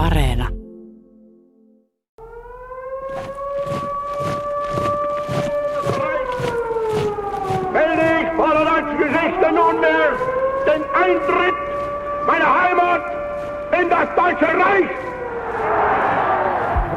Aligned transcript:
Areena. 0.00 0.48
Melde 7.74 8.06
ich 8.20 8.28
Vaterlandsgesichte 8.38 9.48
nunmehr 9.58 10.12
den 10.64 10.82
Eintritt 11.02 11.58
meiner 12.26 12.50
Heimat 12.62 13.02
in 13.78 13.90
das 13.90 14.08
Deutsche 14.16 14.48
Reich. 14.64 14.90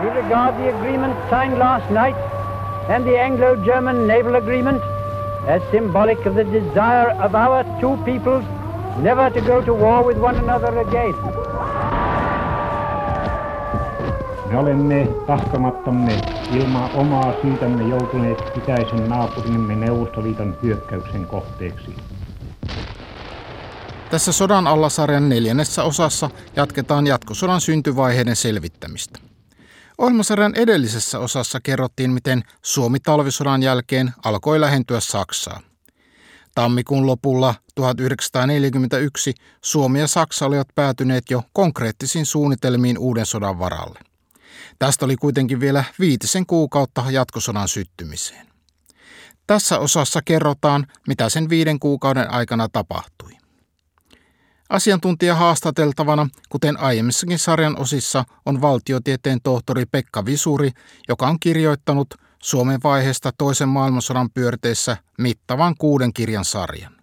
We 0.01 0.09
regard 0.21 0.57
the 0.59 0.69
agreement 0.69 1.15
signed 1.29 1.57
last 1.57 1.89
night 1.91 2.15
and 2.87 3.05
the 3.05 3.17
Anglo-German 3.17 4.07
naval 4.07 4.35
agreement 4.35 4.81
as 5.47 5.61
symbolic 5.71 6.25
of 6.25 6.35
the 6.35 6.45
desire 6.45 7.11
of 7.21 7.35
our 7.35 7.65
two 7.81 7.97
peoples 8.05 8.45
never 8.99 9.29
to 9.29 9.41
go 9.41 9.61
to 9.61 9.73
war 9.73 10.03
with 10.03 10.17
one 10.17 10.37
another 10.37 10.79
again. 10.79 11.13
Me 14.53 14.59
olemme 14.59 15.07
tahtomattamme 15.27 16.21
ilman 16.53 16.91
omaa 16.91 17.33
syytämme 17.41 17.89
joutuneet 17.89 18.37
itäisen 18.57 19.09
naapurimme 19.09 19.75
Neuvostoliiton 19.75 20.57
hyökkäyksen 20.63 21.25
kohteeksi. 21.25 21.95
Tässä 24.09 24.31
sodan 24.31 24.67
alla-sarjan 24.67 25.29
neljännessä 25.29 25.83
osassa 25.83 26.29
jatketaan 26.55 27.07
jatkosodan 27.07 27.61
syntyvaiheiden 27.61 28.35
selvittämistä. 28.35 29.19
Ohjelmasarjan 29.97 30.55
edellisessä 30.55 31.19
osassa 31.19 31.59
kerrottiin, 31.63 32.11
miten 32.11 32.43
Suomi 32.61 32.99
talvisodan 32.99 33.63
jälkeen 33.63 34.11
alkoi 34.25 34.61
lähentyä 34.61 34.99
Saksaa. 34.99 35.61
Tammikuun 36.55 37.07
lopulla 37.07 37.55
1941 37.75 39.33
Suomi 39.61 39.99
ja 39.99 40.07
Saksa 40.07 40.45
olivat 40.45 40.67
päätyneet 40.75 41.23
jo 41.29 41.43
konkreettisiin 41.53 42.25
suunnitelmiin 42.25 42.97
uuden 42.97 43.25
sodan 43.25 43.59
varalle. 43.59 44.12
Tästä 44.79 45.05
oli 45.05 45.15
kuitenkin 45.15 45.59
vielä 45.59 45.83
viitisen 45.99 46.45
kuukautta 46.45 47.05
jatkosodan 47.09 47.67
syttymiseen. 47.67 48.47
Tässä 49.47 49.79
osassa 49.79 50.21
kerrotaan, 50.25 50.87
mitä 51.07 51.29
sen 51.29 51.49
viiden 51.49 51.79
kuukauden 51.79 52.31
aikana 52.31 52.69
tapahtui. 52.69 53.31
Asiantuntija 54.69 55.35
haastateltavana, 55.35 56.29
kuten 56.49 56.79
aiemmissakin 56.79 57.39
sarjan 57.39 57.77
osissa, 57.77 58.25
on 58.45 58.61
valtiotieteen 58.61 59.39
tohtori 59.43 59.85
Pekka 59.85 60.25
Visuri, 60.25 60.71
joka 61.07 61.27
on 61.27 61.39
kirjoittanut 61.39 62.13
Suomen 62.43 62.79
vaiheesta 62.83 63.31
toisen 63.37 63.69
maailmansodan 63.69 64.29
pyörteissä 64.29 64.97
mittavan 65.19 65.75
kuuden 65.77 66.13
kirjan 66.13 66.45
sarjan. 66.45 66.95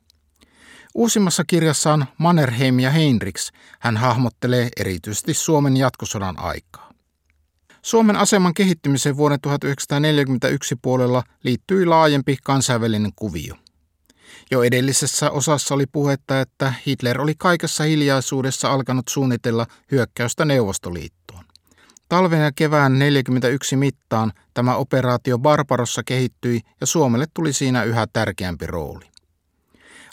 Uusimmassa 0.95 1.45
kirjassaan 1.45 2.07
Mannerheim 2.19 2.81
ja 2.81 2.91
Heinrichs 2.91 3.53
hän 3.81 3.97
hahmottelee 3.97 4.69
erityisesti 4.77 5.35
Suomen 5.35 5.77
jatkosodan 5.77 6.39
aikaa. 6.39 6.90
Suomen 7.83 8.17
aseman 8.17 8.55
kehittymiseen 8.55 9.17
vuoden 9.17 9.41
1941 9.41 10.77
puolella 10.83 11.23
liittyi 11.45 11.87
laajempi 11.87 12.37
kansainvälinen 12.43 13.13
kuvio– 13.17 13.55
jo 14.51 14.63
edellisessä 14.63 15.31
osassa 15.31 15.75
oli 15.75 15.87
puhetta, 15.87 16.41
että 16.41 16.75
Hitler 16.87 17.21
oli 17.21 17.35
kaikessa 17.39 17.85
hiljaisuudessa 17.85 18.73
alkanut 18.73 19.09
suunnitella 19.09 19.67
hyökkäystä 19.91 20.45
Neuvostoliittoon. 20.45 21.45
Talven 22.09 22.41
ja 22.41 22.53
kevään 22.53 22.99
41 22.99 23.77
mittaan 23.77 24.33
tämä 24.55 24.77
operaatio 24.77 25.39
Barbarossa 25.39 26.03
kehittyi 26.03 26.61
ja 26.81 26.87
Suomelle 26.87 27.27
tuli 27.35 27.53
siinä 27.53 27.85
yhä 27.85 28.07
tärkeämpi 28.13 28.67
rooli. 28.67 29.05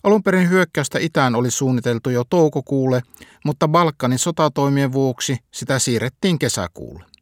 Alun 0.03 0.23
perin 0.23 0.49
hyökkäystä 0.49 0.99
itään 0.99 1.35
oli 1.35 1.51
suunniteltu 1.51 2.09
jo 2.09 2.23
toukokuulle, 2.29 3.01
mutta 3.45 3.67
Balkanin 3.67 4.19
sotatoimien 4.19 4.93
vuoksi 4.93 5.37
sitä 5.51 5.79
siirrettiin 5.79 6.39
kesäkuulle. 6.39 7.16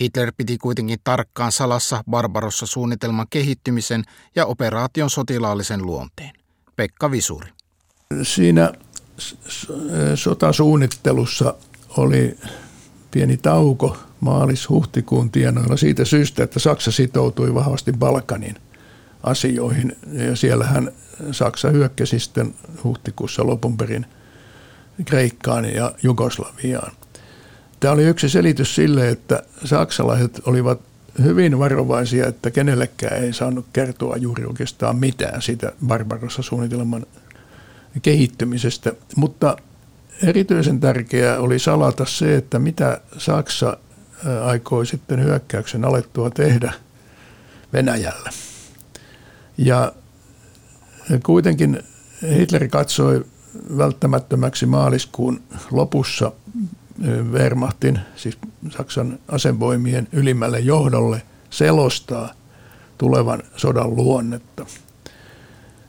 Hitler 0.00 0.32
piti 0.36 0.58
kuitenkin 0.58 0.98
tarkkaan 1.04 1.52
salassa 1.52 2.04
Barbarossa 2.10 2.66
suunnitelman 2.66 3.26
kehittymisen 3.30 4.04
ja 4.36 4.46
operaation 4.46 5.10
sotilaallisen 5.10 5.86
luonteen. 5.86 6.32
Pekka 6.76 7.10
Visuri. 7.10 7.50
Siinä 8.22 8.72
sotasuunnittelussa 10.14 11.54
oli 11.96 12.38
pieni 13.10 13.36
tauko 13.36 13.96
maalis-huhtikuun 14.20 15.30
tienoilla 15.30 15.76
siitä 15.76 16.04
syystä, 16.04 16.42
että 16.44 16.58
Saksa 16.58 16.92
sitoutui 16.92 17.54
vahvasti 17.54 17.92
Balkanin 17.92 18.56
asioihin. 19.22 19.96
Ja 20.12 20.36
siellähän 20.36 20.92
Saksa 21.32 21.70
hyökkäsi 21.70 22.18
sitten 22.18 22.54
huhtikuussa 22.84 23.46
lopun 23.46 23.76
perin 23.76 24.06
Kreikkaan 25.04 25.64
ja 25.64 25.92
Jugoslaviaan. 26.02 26.92
Tämä 27.80 27.94
oli 27.94 28.04
yksi 28.04 28.28
selitys 28.28 28.74
sille, 28.74 29.08
että 29.08 29.42
saksalaiset 29.64 30.40
olivat 30.46 30.80
hyvin 31.22 31.58
varovaisia, 31.58 32.26
että 32.26 32.50
kenellekään 32.50 33.22
ei 33.24 33.32
saanut 33.32 33.66
kertoa 33.72 34.16
juuri 34.16 34.44
oikeastaan 34.44 34.96
mitään 34.96 35.42
siitä 35.42 35.72
Barbarossa-suunnitelman 35.86 37.06
kehittymisestä. 38.02 38.92
Mutta 39.16 39.56
erityisen 40.22 40.80
tärkeää 40.80 41.38
oli 41.38 41.58
salata 41.58 42.04
se, 42.04 42.36
että 42.36 42.58
mitä 42.58 43.00
Saksa 43.18 43.76
aikoi 44.44 44.86
sitten 44.86 45.24
hyökkäyksen 45.24 45.84
alettua 45.84 46.30
tehdä 46.30 46.72
Venäjällä. 47.72 48.30
Ja 49.58 49.92
kuitenkin 51.26 51.82
Hitler 52.22 52.68
katsoi 52.68 53.24
välttämättömäksi 53.76 54.66
maaliskuun 54.66 55.42
lopussa 55.70 56.32
Wehrmachtin, 57.32 57.98
siis 58.16 58.38
Saksan 58.70 59.18
asevoimien 59.28 60.08
ylimmälle 60.12 60.60
johdolle 60.60 61.22
selostaa 61.50 62.32
tulevan 62.98 63.42
sodan 63.56 63.96
luonnetta. 63.96 64.66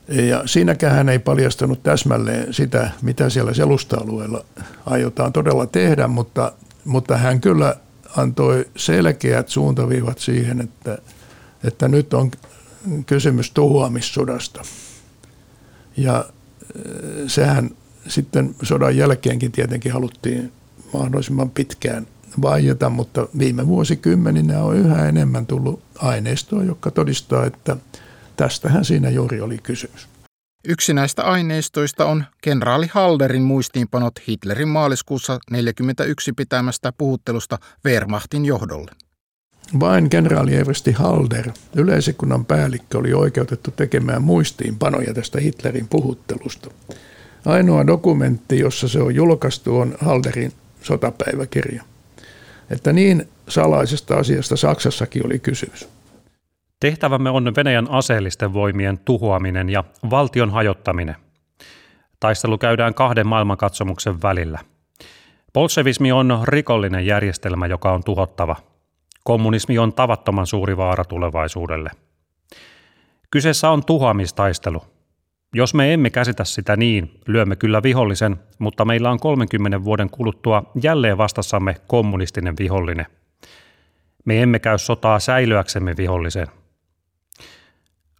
Ja 0.08 0.42
siinäkään 0.46 0.94
hän 0.94 1.08
ei 1.08 1.18
paljastanut 1.18 1.82
täsmälleen 1.82 2.54
sitä, 2.54 2.90
mitä 3.02 3.30
siellä 3.30 3.54
selusta-alueella 3.54 4.44
aiotaan 4.86 5.32
todella 5.32 5.66
tehdä, 5.66 6.08
mutta, 6.08 6.52
mutta 6.84 7.16
hän 7.16 7.40
kyllä 7.40 7.76
antoi 8.16 8.64
selkeät 8.76 9.48
suuntaviivat 9.48 10.18
siihen, 10.18 10.60
että, 10.60 10.98
että 11.64 11.88
nyt 11.88 12.14
on 12.14 12.30
kysymys 13.06 13.50
tuhoamissodasta. 13.50 14.62
Ja 15.96 16.24
sehän 17.26 17.70
sitten 18.08 18.54
sodan 18.62 18.96
jälkeenkin 18.96 19.52
tietenkin 19.52 19.92
haluttiin 19.92 20.52
mahdollisimman 20.92 21.50
pitkään 21.50 22.06
vaieta, 22.42 22.90
mutta 22.90 23.28
viime 23.38 23.66
vuosikymmeninä 23.66 24.62
on 24.62 24.76
yhä 24.76 25.08
enemmän 25.08 25.46
tullut 25.46 25.82
aineistoa, 25.98 26.64
joka 26.64 26.90
todistaa, 26.90 27.46
että 27.46 27.76
tästähän 28.36 28.84
siinä 28.84 29.10
juuri 29.10 29.40
oli 29.40 29.58
kysymys. 29.58 30.08
Yksi 30.64 30.94
näistä 30.94 31.22
aineistoista 31.22 32.06
on 32.06 32.24
kenraali 32.42 32.86
Halderin 32.92 33.42
muistiinpanot 33.42 34.14
Hitlerin 34.28 34.68
maaliskuussa 34.68 35.32
1941 35.32 36.32
pitämästä 36.32 36.92
puhuttelusta 36.98 37.58
Wehrmachtin 37.84 38.44
johdolle. 38.44 38.90
Vain 39.80 40.10
kenraali 40.10 40.56
Eversti 40.56 40.92
Halder, 40.92 41.50
yleisikunnan 41.74 42.44
päällikkö, 42.44 42.98
oli 42.98 43.12
oikeutettu 43.12 43.70
tekemään 43.70 44.22
muistiinpanoja 44.22 45.14
tästä 45.14 45.40
Hitlerin 45.40 45.88
puhuttelusta. 45.88 46.70
Ainoa 47.44 47.86
dokumentti, 47.86 48.58
jossa 48.58 48.88
se 48.88 49.00
on 49.00 49.14
julkaistu, 49.14 49.76
on 49.76 49.94
Halderin 50.00 50.52
sotapäiväkirja. 50.88 51.82
Että 52.70 52.92
niin 52.92 53.28
salaisesta 53.48 54.16
asiasta 54.16 54.56
Saksassakin 54.56 55.26
oli 55.26 55.38
kysymys. 55.38 55.88
Tehtävämme 56.80 57.30
on 57.30 57.52
Venäjän 57.56 57.90
aseellisten 57.90 58.52
voimien 58.52 58.98
tuhoaminen 58.98 59.68
ja 59.68 59.84
valtion 60.10 60.50
hajottaminen. 60.50 61.16
Taistelu 62.20 62.58
käydään 62.58 62.94
kahden 62.94 63.26
maailmankatsomuksen 63.26 64.22
välillä. 64.22 64.58
Bolshevismi 65.52 66.12
on 66.12 66.40
rikollinen 66.44 67.06
järjestelmä, 67.06 67.66
joka 67.66 67.92
on 67.92 68.04
tuhottava. 68.04 68.56
Kommunismi 69.24 69.78
on 69.78 69.92
tavattoman 69.92 70.46
suuri 70.46 70.76
vaara 70.76 71.04
tulevaisuudelle. 71.04 71.90
Kyseessä 73.30 73.70
on 73.70 73.84
tuhoamistaistelu– 73.84 74.82
jos 75.54 75.74
me 75.74 75.94
emme 75.94 76.10
käsitä 76.10 76.44
sitä 76.44 76.76
niin, 76.76 77.20
lyömme 77.26 77.56
kyllä 77.56 77.82
vihollisen, 77.82 78.36
mutta 78.58 78.84
meillä 78.84 79.10
on 79.10 79.20
30 79.20 79.84
vuoden 79.84 80.10
kuluttua 80.10 80.62
jälleen 80.82 81.18
vastassamme 81.18 81.76
kommunistinen 81.86 82.54
vihollinen. 82.58 83.06
Me 84.24 84.42
emme 84.42 84.58
käy 84.58 84.78
sotaa 84.78 85.18
säilyäksemme 85.18 85.94
vihollisen. 85.96 86.46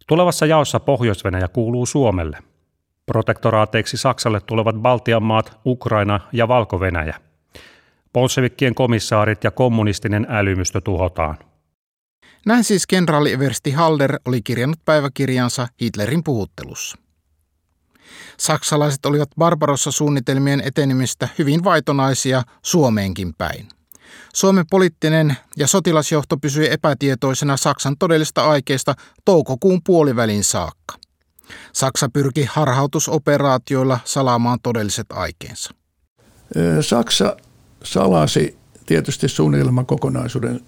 Tulevassa 0.07 0.45
jaossa 0.45 0.79
pohjois 0.79 1.23
kuuluu 1.53 1.85
Suomelle. 1.85 2.37
Protektoraateiksi 3.05 3.97
Saksalle 3.97 4.39
tulevat 4.41 4.75
Baltian 4.75 5.23
maat, 5.23 5.59
Ukraina 5.65 6.19
ja 6.33 6.47
Valko-Venäjä. 6.47 7.15
Bolshevikkien 8.13 8.75
komissaarit 8.75 9.43
ja 9.43 9.51
kommunistinen 9.51 10.27
älymystö 10.29 10.81
tuhotaan. 10.81 11.37
Näin 12.45 12.63
siis 12.63 12.87
kenraali 12.87 13.33
Eversti 13.33 13.71
Halder 13.71 14.19
oli 14.25 14.41
kirjannut 14.41 14.79
päiväkirjansa 14.85 15.67
Hitlerin 15.81 16.23
puhuttelussa. 16.23 16.97
Saksalaiset 18.37 19.05
olivat 19.05 19.29
Barbarossa 19.37 19.91
suunnitelmien 19.91 20.61
etenemistä 20.65 21.27
hyvin 21.39 21.63
vaitonaisia 21.63 22.43
Suomeenkin 22.61 23.33
päin. 23.37 23.67
Suomen 24.33 24.65
poliittinen 24.69 25.37
ja 25.57 25.67
sotilasjohto 25.67 26.37
pysyi 26.37 26.71
epätietoisena 26.71 27.57
Saksan 27.57 27.95
todellista 27.99 28.49
aikeista 28.49 28.95
toukokuun 29.25 29.81
puolivälin 29.85 30.43
saakka. 30.43 30.95
Saksa 31.73 32.09
pyrki 32.13 32.49
harhautusoperaatioilla 32.51 33.99
salaamaan 34.05 34.59
todelliset 34.63 35.07
aikeensa. 35.09 35.71
Saksa 36.81 37.37
salasi 37.83 38.57
tietysti 38.85 39.27
suunnitelman 39.27 39.85
kokonaisuuden 39.85 40.61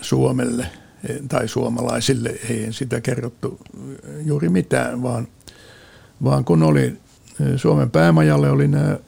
Suomelle 0.00 0.66
tai 1.28 1.48
suomalaisille. 1.48 2.28
Ei 2.28 2.72
sitä 2.72 3.00
kerrottu 3.00 3.58
juuri 4.24 4.48
mitään, 4.48 5.02
vaan, 5.02 5.28
vaan 6.24 6.44
kun 6.44 6.62
oli 6.62 6.96
Suomen 7.56 7.90
päämajalle 7.90 8.50
oli 8.50 8.68
nämä 8.68 8.98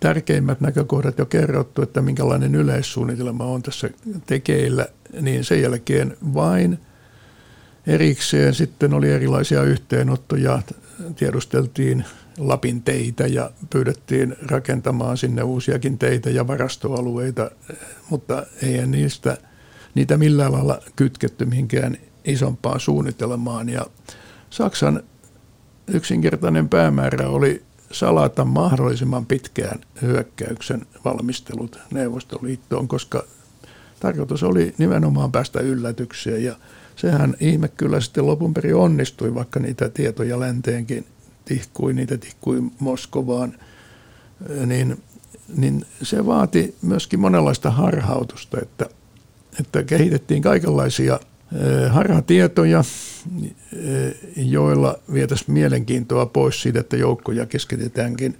tärkeimmät 0.00 0.60
näkökohdat 0.60 1.18
jo 1.18 1.26
kerrottu, 1.26 1.82
että 1.82 2.02
minkälainen 2.02 2.54
yleissuunnitelma 2.54 3.44
on 3.44 3.62
tässä 3.62 3.90
tekeillä, 4.26 4.86
niin 5.20 5.44
sen 5.44 5.62
jälkeen 5.62 6.16
vain 6.34 6.78
erikseen 7.86 8.54
sitten 8.54 8.94
oli 8.94 9.10
erilaisia 9.10 9.62
yhteenottoja, 9.62 10.62
tiedusteltiin 11.16 12.04
Lapin 12.38 12.82
teitä 12.82 13.26
ja 13.26 13.50
pyydettiin 13.70 14.36
rakentamaan 14.46 15.16
sinne 15.16 15.42
uusiakin 15.42 15.98
teitä 15.98 16.30
ja 16.30 16.46
varastoalueita, 16.46 17.50
mutta 18.10 18.46
ei 18.62 18.86
niistä, 18.86 19.36
niitä 19.94 20.16
millään 20.16 20.52
lailla 20.52 20.78
kytketty 20.96 21.44
mihinkään 21.44 21.96
isompaan 22.24 22.80
suunnitelmaan. 22.80 23.68
Ja 23.68 23.86
Saksan 24.50 25.02
yksinkertainen 25.88 26.68
päämäärä 26.68 27.28
oli 27.28 27.62
salata 27.92 28.44
mahdollisimman 28.44 29.26
pitkään 29.26 29.80
hyökkäyksen 30.02 30.86
valmistelut 31.04 31.78
Neuvostoliittoon, 31.90 32.88
koska 32.88 33.24
tarkoitus 34.00 34.42
oli 34.42 34.74
nimenomaan 34.78 35.32
päästä 35.32 35.60
yllätykseen. 35.60 36.44
Ja 36.44 36.56
sehän 36.96 37.34
ihme 37.40 37.68
kyllä 37.68 38.00
sitten 38.00 38.26
lopun 38.26 38.54
perin 38.54 38.74
onnistui, 38.74 39.34
vaikka 39.34 39.60
niitä 39.60 39.88
tietoja 39.88 40.40
länteenkin 40.40 41.06
tihkui, 41.44 41.92
niitä 41.92 42.18
tihkui 42.18 42.62
Moskovaan, 42.78 43.54
niin, 44.66 45.02
niin 45.56 45.86
se 46.02 46.26
vaati 46.26 46.74
myöskin 46.82 47.20
monenlaista 47.20 47.70
harhautusta, 47.70 48.58
että, 48.62 48.86
että 49.60 49.82
kehitettiin 49.82 50.42
kaikenlaisia 50.42 51.20
harhatietoja, 51.90 52.84
joilla 54.36 54.98
vietäisiin 55.12 55.52
mielenkiintoa 55.52 56.26
pois 56.26 56.62
siitä, 56.62 56.80
että 56.80 56.96
joukkoja 56.96 57.46
keskitetäänkin 57.46 58.38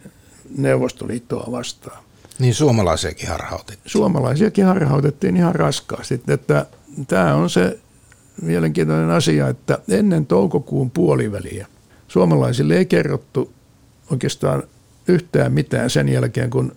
Neuvostoliittoa 0.59 1.49
vastaan. 1.51 2.05
Niin 2.39 2.55
suomalaisiakin 2.55 3.29
harhautettiin. 3.29 3.91
Suomalaisiakin 3.91 4.65
harhautettiin 4.65 5.37
ihan 5.37 5.55
raskaasti. 5.55 6.21
Että 6.29 6.67
tämä 7.09 7.35
on 7.35 7.51
se 7.51 7.79
mielenkiintoinen 8.43 9.11
asia, 9.11 9.49
että 9.49 9.79
ennen 9.89 10.27
toukokuun 10.27 10.91
puoliväliä 10.91 11.67
suomalaisille 12.09 12.77
ei 12.77 12.87
kerrottu 12.87 13.53
oikeastaan 14.11 14.63
yhtään 15.09 15.53
mitään 15.53 15.91
sen 15.91 16.09
jälkeen, 16.09 16.51
kun 16.51 16.77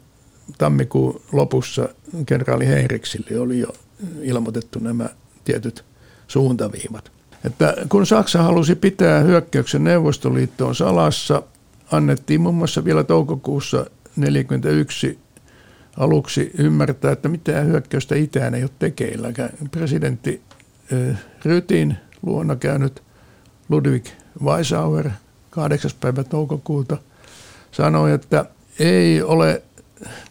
tammikuun 0.57 1.21
lopussa 1.31 1.89
kenraali 2.25 2.67
Heiriksille 2.67 3.39
oli 3.39 3.59
jo 3.59 3.67
ilmoitettu 4.21 4.79
nämä 4.79 5.09
tietyt 5.43 5.85
suuntaviivat. 6.27 7.11
Että 7.45 7.75
kun 7.89 8.05
Saksa 8.05 8.43
halusi 8.43 8.75
pitää 8.75 9.19
hyökkäyksen 9.19 9.83
Neuvostoliittoon 9.83 10.75
salassa, 10.75 11.43
annettiin 11.91 12.41
muun 12.41 12.55
muassa 12.55 12.85
vielä 12.85 13.03
toukokuussa 13.03 13.77
1941 13.77 15.19
aluksi 15.97 16.51
ymmärtää, 16.57 17.11
että 17.11 17.29
mitään 17.29 17.67
hyökkäystä 17.67 18.15
itään 18.15 18.55
ei 18.55 18.63
ole 18.63 18.71
tekeillä. 18.79 19.33
Presidentti 19.71 20.41
Rytin 21.45 21.97
luona 22.21 22.55
käynyt 22.55 23.03
Ludwig 23.69 24.05
Weisauer 24.43 25.09
8. 25.49 25.91
päivä 25.99 26.23
toukokuuta 26.23 26.97
sanoi, 27.71 28.11
että 28.11 28.45
ei 28.79 29.21
ole 29.21 29.61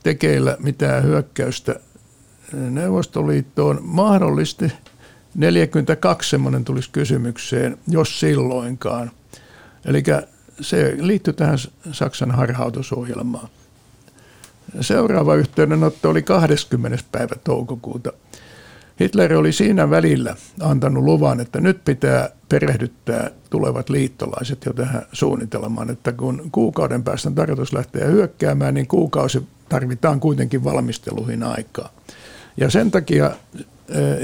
tekeillä 0.02 0.56
mitään 0.60 1.02
hyökkäystä 1.02 1.80
Neuvostoliittoon. 2.52 3.78
Mahdollisesti 3.82 4.72
42 5.36 6.30
semmoinen 6.30 6.64
tulisi 6.64 6.90
kysymykseen, 6.92 7.78
jos 7.88 8.20
silloinkaan. 8.20 9.10
Eli 9.84 10.02
se 10.60 10.96
liittyy 11.00 11.32
tähän 11.32 11.58
Saksan 11.92 12.30
harhautusohjelmaan. 12.30 13.48
Seuraava 14.80 15.34
yhteydenotto 15.34 16.10
oli 16.10 16.22
20. 16.22 17.04
päivä 17.12 17.34
toukokuuta. 17.44 18.12
Hitler 19.00 19.34
oli 19.34 19.52
siinä 19.52 19.90
välillä 19.90 20.36
antanut 20.60 21.04
luvan, 21.04 21.40
että 21.40 21.60
nyt 21.60 21.84
pitää 21.84 22.30
perehdyttää 22.48 23.30
tulevat 23.50 23.90
liittolaiset 23.90 24.64
jo 24.66 24.72
tähän 24.72 25.06
suunnitelmaan, 25.12 25.90
että 25.90 26.12
kun 26.12 26.48
kuukauden 26.52 27.02
päästä 27.02 27.28
on 27.28 27.34
tarkoitus 27.34 27.72
lähteä 27.72 28.06
hyökkäämään, 28.06 28.74
niin 28.74 28.86
kuukausi 28.86 29.46
tarvitaan 29.68 30.20
kuitenkin 30.20 30.64
valmisteluihin 30.64 31.42
aikaa. 31.42 31.92
Ja 32.56 32.70
sen 32.70 32.90
takia 32.90 33.30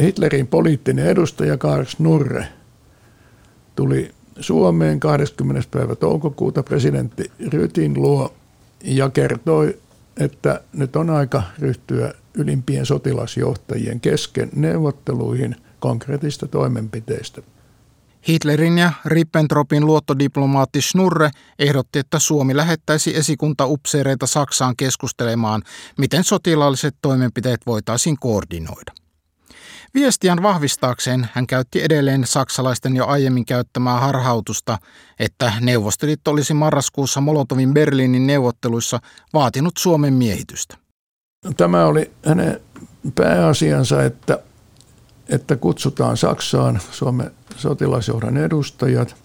Hitlerin 0.00 0.46
poliittinen 0.46 1.06
edustaja 1.06 1.58
Karl 1.58 1.84
Snurre 1.84 2.46
tuli 3.76 4.10
Suomeen 4.40 5.00
20. 5.00 5.68
päivä 5.70 5.96
toukokuuta 5.96 6.62
presidentti 6.62 7.30
Rytin 7.52 8.02
luo 8.02 8.34
ja 8.84 9.10
kertoi, 9.10 9.78
että 10.16 10.60
nyt 10.72 10.96
on 10.96 11.10
aika 11.10 11.42
ryhtyä 11.58 12.14
ylimpien 12.34 12.86
sotilasjohtajien 12.86 14.00
kesken 14.00 14.50
neuvotteluihin 14.56 15.56
konkreettista 15.80 16.46
toimenpiteistä. 16.46 17.42
Hitlerin 18.28 18.78
ja 18.78 18.92
Rippentropin 19.04 19.86
luottodiplomaatti 19.86 20.80
Schnurre 20.80 21.30
ehdotti, 21.58 21.98
että 21.98 22.18
Suomi 22.18 22.56
lähettäisi 22.56 23.16
esikuntaupseereita 23.16 24.26
Saksaan 24.26 24.76
keskustelemaan, 24.76 25.62
miten 25.98 26.24
sotilaalliset 26.24 26.94
toimenpiteet 27.02 27.60
voitaisiin 27.66 28.16
koordinoida. 28.20 28.92
Viestiän 29.94 30.42
vahvistaakseen 30.42 31.28
hän 31.32 31.46
käytti 31.46 31.82
edelleen 31.82 32.26
saksalaisten 32.26 32.96
jo 32.96 33.06
aiemmin 33.06 33.44
käyttämää 33.44 34.00
harhautusta, 34.00 34.78
että 35.18 35.52
Neuvostoliitto 35.60 36.30
olisi 36.30 36.54
marraskuussa 36.54 37.20
Molotovin 37.20 37.74
Berliinin 37.74 38.26
neuvotteluissa 38.26 39.00
vaatinut 39.34 39.76
Suomen 39.78 40.14
miehitystä. 40.14 40.76
Tämä 41.56 41.86
oli 41.86 42.10
hänen 42.26 42.60
pääasiansa, 43.14 44.02
että, 44.02 44.38
että 45.28 45.56
kutsutaan 45.56 46.17
Saksaan 46.17 46.81
Suomen 46.90 47.31
sotilasjohdon 47.56 48.36
edustajat, 48.36 49.17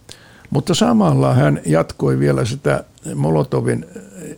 mutta 0.49 0.73
samalla 0.73 1.33
hän 1.33 1.61
jatkoi 1.65 2.19
vielä 2.19 2.45
sitä 2.45 2.83
Molotovin 3.15 3.85
eh, 3.91 4.37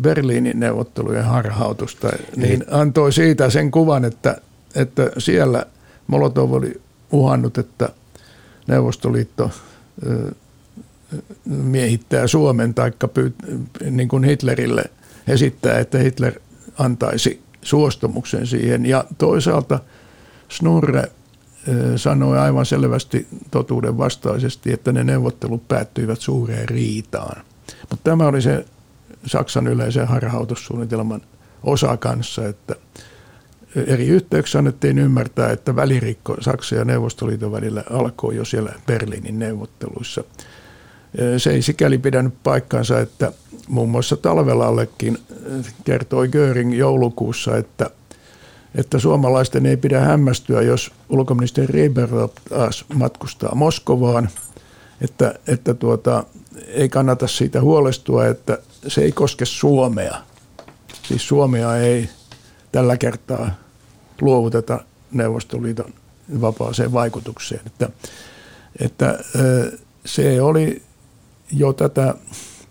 Berliinin 0.00 0.60
neuvottelujen 0.60 1.24
harhautusta, 1.24 2.08
niin 2.36 2.64
antoi 2.70 3.12
siitä 3.12 3.50
sen 3.50 3.70
kuvan, 3.70 4.04
että, 4.04 4.40
että 4.74 5.10
siellä 5.18 5.66
Molotov 6.06 6.52
oli 6.52 6.80
uhannut, 7.12 7.58
että 7.58 7.88
Neuvostoliitto 8.66 9.50
eh, 10.06 10.34
miehittää 11.44 12.26
Suomen, 12.26 12.74
taikka 12.74 13.08
niin 13.90 14.08
kuin 14.08 14.24
Hitlerille 14.24 14.84
esittää, 15.28 15.78
että 15.78 15.98
Hitler 15.98 16.40
antaisi 16.78 17.42
suostumuksen 17.62 18.46
siihen. 18.46 18.86
Ja 18.86 19.04
toisaalta 19.18 19.80
Snurre 20.48 21.10
sanoi 21.96 22.38
aivan 22.38 22.66
selvästi 22.66 23.26
totuuden 23.50 23.98
vastaisesti, 23.98 24.72
että 24.72 24.92
ne 24.92 25.04
neuvottelut 25.04 25.68
päättyivät 25.68 26.20
suureen 26.20 26.68
riitaan. 26.68 27.42
Mutta 27.90 28.04
tämä 28.04 28.26
oli 28.26 28.42
se 28.42 28.64
Saksan 29.26 29.66
yleisen 29.66 30.08
harhautussuunnitelman 30.08 31.20
osa 31.62 31.96
kanssa, 31.96 32.48
että 32.48 32.76
eri 33.76 34.06
yhteyksissä 34.06 34.58
annettiin 34.58 34.98
ymmärtää, 34.98 35.50
että 35.50 35.76
välirikko 35.76 36.36
Saksan 36.40 36.78
ja 36.78 36.84
Neuvostoliiton 36.84 37.52
välillä 37.52 37.84
alkoi 37.90 38.36
jo 38.36 38.44
siellä 38.44 38.72
Berliinin 38.86 39.38
neuvotteluissa. 39.38 40.24
Se 41.38 41.50
ei 41.50 41.62
sikäli 41.62 41.98
pidänyt 41.98 42.34
paikkansa, 42.42 43.00
että 43.00 43.32
muun 43.68 43.88
muassa 43.88 44.16
talvelallekin 44.16 45.18
kertoi 45.84 46.28
Göring 46.28 46.78
joulukuussa, 46.78 47.56
että, 47.56 47.90
että 48.74 48.98
suomalaisten 48.98 49.66
ei 49.66 49.76
pidä 49.76 50.00
hämmästyä, 50.00 50.62
jos 50.62 50.92
ulkoministeri 51.08 51.66
Ribbentrop 51.72 52.32
taas 52.48 52.84
matkustaa 52.94 53.54
Moskovaan, 53.54 54.28
että, 55.00 55.34
että 55.46 55.74
tuota, 55.74 56.24
ei 56.66 56.88
kannata 56.88 57.26
siitä 57.26 57.60
huolestua, 57.60 58.26
että 58.26 58.58
se 58.86 59.00
ei 59.00 59.12
koske 59.12 59.44
Suomea. 59.44 60.18
Siis 61.02 61.28
Suomea 61.28 61.76
ei 61.76 62.08
tällä 62.72 62.96
kertaa 62.96 63.50
luovuteta 64.20 64.80
Neuvostoliiton 65.12 65.92
vapaaseen 66.40 66.92
vaikutukseen. 66.92 67.60
Että, 67.66 67.90
että 68.80 69.18
se 70.04 70.42
oli 70.42 70.82
jo 71.52 71.72
tätä 71.72 72.14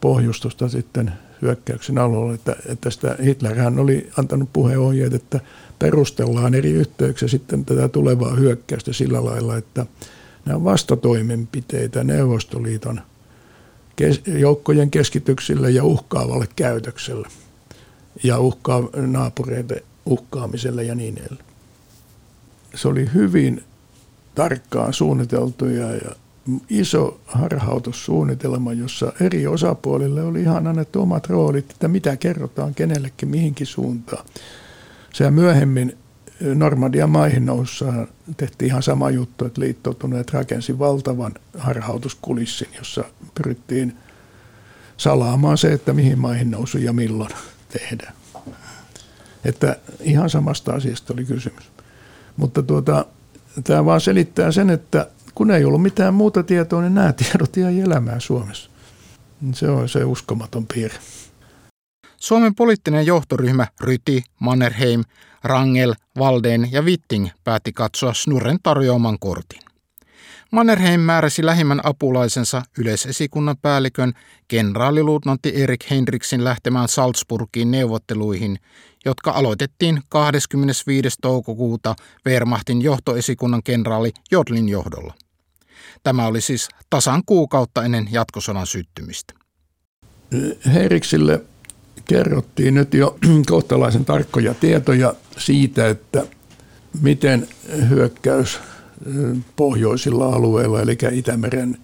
pohjustusta 0.01 0.69
sitten 0.69 1.13
hyökkäyksen 1.41 1.97
alueella, 1.97 2.33
että, 2.33 2.55
että 2.65 2.89
sitä 2.89 3.15
Hitlerhän 3.23 3.79
oli 3.79 4.09
antanut 4.17 4.49
puheenohjeet, 4.53 5.13
että 5.13 5.39
perustellaan 5.79 6.55
eri 6.55 6.71
yhteyksiä 6.71 7.27
sitten 7.27 7.65
tätä 7.65 7.87
tulevaa 7.87 8.35
hyökkäystä 8.35 8.93
sillä 8.93 9.25
lailla, 9.25 9.57
että 9.57 9.85
nämä 10.45 10.63
vastatoimenpiteitä 10.63 12.03
Neuvostoliiton 12.03 13.01
joukkojen 14.25 14.91
keskityksille 14.91 15.71
ja 15.71 15.83
uhkaavalle 15.83 16.47
käytökselle 16.55 17.27
ja 18.23 18.39
uhkaa 18.39 18.83
naapureiden 18.95 19.81
uhkaamiselle 20.05 20.83
ja 20.83 20.95
niin 20.95 21.17
edelleen. 21.17 21.45
Se 22.75 22.87
oli 22.87 23.09
hyvin 23.13 23.63
tarkkaan 24.35 24.93
suunniteltuja 24.93 25.91
ja 25.91 26.11
iso 26.69 27.19
harhautussuunnitelma, 27.25 28.73
jossa 28.73 29.13
eri 29.21 29.47
osapuolille 29.47 30.23
oli 30.23 30.41
ihan 30.41 30.67
annettu 30.67 31.01
omat 31.01 31.27
roolit, 31.27 31.71
että 31.71 31.87
mitä 31.87 32.17
kerrotaan 32.17 32.75
kenellekin 32.75 33.29
mihinkin 33.29 33.67
suuntaan. 33.67 34.25
Se 35.13 35.31
myöhemmin 35.31 35.97
Normandian 36.55 37.09
maihin 37.09 37.45
noussaan 37.45 38.07
tehtiin 38.37 38.69
ihan 38.69 38.83
sama 38.83 39.09
juttu, 39.09 39.45
että 39.45 39.61
liittoutuneet 39.61 40.33
rakensi 40.33 40.79
valtavan 40.79 41.33
harhautuskulissin, 41.57 42.67
jossa 42.77 43.03
pyrittiin 43.35 43.97
salaamaan 44.97 45.57
se, 45.57 45.73
että 45.73 45.93
mihin 45.93 46.19
maihin 46.19 46.51
nousu 46.51 46.77
ja 46.77 46.93
milloin 46.93 47.31
tehdään. 47.79 48.13
Että 49.45 49.75
ihan 49.99 50.29
samasta 50.29 50.73
asiasta 50.73 51.13
oli 51.13 51.25
kysymys. 51.25 51.71
Mutta 52.37 52.63
tuota, 52.63 53.05
tämä 53.63 53.85
vaan 53.85 54.01
selittää 54.01 54.51
sen, 54.51 54.69
että 54.69 55.07
kun 55.35 55.51
ei 55.51 55.65
ollut 55.65 55.81
mitään 55.81 56.13
muuta 56.13 56.43
tietoa, 56.43 56.81
niin 56.81 56.95
nämä 56.95 57.13
tiedot 57.13 57.57
jäi 57.57 57.79
elämään 57.79 58.21
Suomessa. 58.21 58.69
Se 59.53 59.69
on 59.69 59.89
se 59.89 60.03
uskomaton 60.03 60.65
piirre. 60.73 60.99
Suomen 62.17 62.55
poliittinen 62.55 63.05
johtoryhmä 63.05 63.67
Ryti, 63.81 64.23
Mannerheim, 64.39 65.03
Rangel, 65.43 65.93
Valden 66.19 66.71
ja 66.71 66.81
Witting 66.81 67.27
päätti 67.43 67.73
katsoa 67.73 68.13
Snurren 68.13 68.57
tarjoaman 68.63 69.19
kortin. 69.19 69.66
Mannerheim 70.51 70.99
määräsi 70.99 71.45
lähimmän 71.45 71.81
apulaisensa 71.83 72.63
yleisesikunnan 72.77 73.57
päällikön 73.61 74.13
kenraaliluutnantti 74.47 75.51
Erik 75.55 75.89
Henriksin 75.89 76.43
lähtemään 76.43 76.87
Salzburgiin 76.87 77.71
neuvotteluihin, 77.71 78.59
jotka 79.05 79.31
aloitettiin 79.31 80.01
25. 80.09 81.17
toukokuuta 81.21 81.95
Wehrmachtin 82.25 82.81
johtoesikunnan 82.81 83.63
kenraali 83.63 84.11
Jodlin 84.31 84.69
johdolla. 84.69 85.13
Tämä 86.03 86.27
oli 86.27 86.41
siis 86.41 86.69
tasan 86.89 87.21
kuukautta 87.25 87.83
ennen 87.83 88.07
jatkosodan 88.11 88.67
syttymistä. 88.67 89.33
Henriksille 90.73 91.41
kerrottiin 92.05 92.73
nyt 92.73 92.93
jo 92.93 93.17
kohtalaisen 93.51 94.05
tarkkoja 94.05 94.53
tietoja 94.53 95.13
siitä, 95.37 95.87
että 95.87 96.23
miten 97.01 97.47
hyökkäys 97.89 98.59
pohjoisilla 99.55 100.25
alueilla, 100.25 100.81
eli 100.81 100.97
Itämeren 101.11 101.77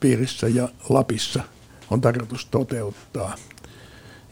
piirissä 0.00 0.48
ja 0.48 0.68
Lapissa 0.88 1.42
on 1.90 2.00
tarkoitus 2.00 2.46
toteuttaa. 2.46 3.34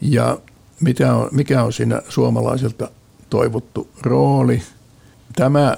Ja 0.01 0.37
mikä 0.81 1.13
on, 1.13 1.29
mikä 1.31 1.63
on 1.63 1.73
siinä 1.73 2.01
suomalaisilta 2.09 2.89
toivottu 3.29 3.89
rooli. 4.01 4.61
Tämä 5.35 5.77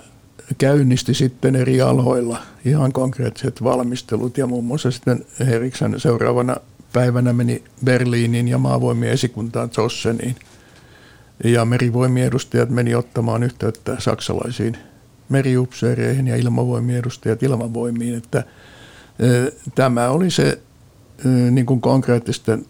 käynnisti 0.57 1.13
sitten 1.13 1.55
eri 1.55 1.81
aloilla 1.81 2.41
ihan 2.65 2.93
konkreettiset 2.93 3.63
valmistelut 3.63 4.37
ja 4.37 4.47
muun 4.47 4.65
muassa 4.65 4.91
sitten 4.91 5.25
Heriksen 5.39 5.99
seuraavana 5.99 6.57
päivänä 6.93 7.33
meni 7.33 7.63
Berliiniin 7.85 8.47
ja 8.47 8.57
maavoimien 8.57 9.13
esikuntaan 9.13 9.69
Zosseniin. 9.69 10.35
Ja 11.43 11.65
merivoimien 11.65 12.27
edustajat 12.27 12.69
meni 12.69 12.95
ottamaan 12.95 13.43
yhteyttä 13.43 13.95
saksalaisiin 13.99 14.77
meriupseereihin 15.29 16.27
ja 16.27 16.35
ilmavoimien 16.35 16.99
edustajat 16.99 17.43
ilmavoimiin, 17.43 18.15
että 18.15 18.43
tämä 19.75 20.09
oli 20.09 20.31
se 20.31 20.61
niin 21.51 21.65
kuin 21.65 21.81
konkreettisten 21.81 22.65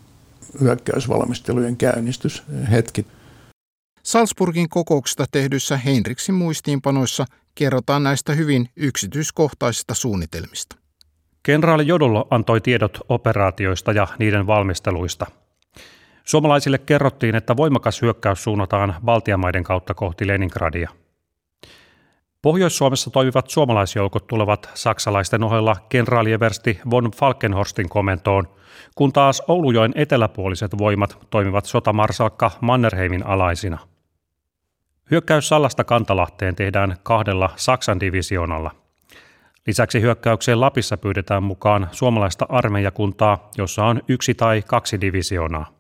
hyökkäysvalmistelujen 0.62 1.78
käynnistyshetki. 1.78 3.06
Salzburgin 4.04 4.70
kokouksesta 4.70 5.26
tehdyissä 5.32 5.78
Heinriksin 5.78 6.36
muistiinpanoissa 6.36 7.26
kerrotaan 7.56 8.04
näistä 8.04 8.34
hyvin 8.34 8.70
yksityiskohtaisista 8.76 9.94
suunnitelmista. 9.94 10.76
Kenraali 11.44 11.88
Jodolo 11.88 12.28
antoi 12.30 12.62
tiedot 12.62 13.00
operaatioista 13.10 13.92
ja 13.92 14.08
niiden 14.20 14.48
valmisteluista. 14.48 15.26
Suomalaisille 16.24 16.78
kerrottiin, 16.78 17.36
että 17.36 17.58
voimakas 17.58 18.02
hyökkäys 18.02 18.44
suunnataan 18.44 18.96
Baltiamaiden 19.06 19.64
kautta 19.64 19.94
kohti 19.94 20.28
Leningradia. 20.28 20.90
Pohjois-Suomessa 22.42 23.10
toimivat 23.10 23.50
suomalaisjoukot 23.50 24.28
tulevat 24.28 24.70
saksalaisten 24.74 25.44
ohella 25.44 25.76
kenraalieversti 25.90 26.80
von 26.92 27.12
Falkenhorstin 27.16 27.90
komentoon, 27.90 28.48
kun 28.96 29.14
taas 29.14 29.44
Oulujoen 29.48 29.92
eteläpuoliset 29.96 30.78
voimat 30.78 31.18
toimivat 31.30 31.66
sotamarsalkka 31.66 32.52
Mannerheimin 32.62 33.26
alaisina. 33.26 33.78
Hyökkäys 35.12 35.48
Sallasta 35.48 35.84
Kantalahteen 35.84 36.56
tehdään 36.56 36.98
kahdella 37.04 37.50
Saksan 37.56 38.00
divisioonalla. 38.00 38.72
Lisäksi 39.68 40.02
hyökkäykseen 40.02 40.60
Lapissa 40.62 40.98
pyydetään 40.98 41.44
mukaan 41.44 41.88
suomalaista 41.92 42.46
armeijakuntaa, 42.50 43.50
jossa 43.58 43.86
on 43.86 44.02
yksi 44.08 44.34
tai 44.34 44.64
kaksi 44.68 45.02
divisioonaa. 45.02 45.79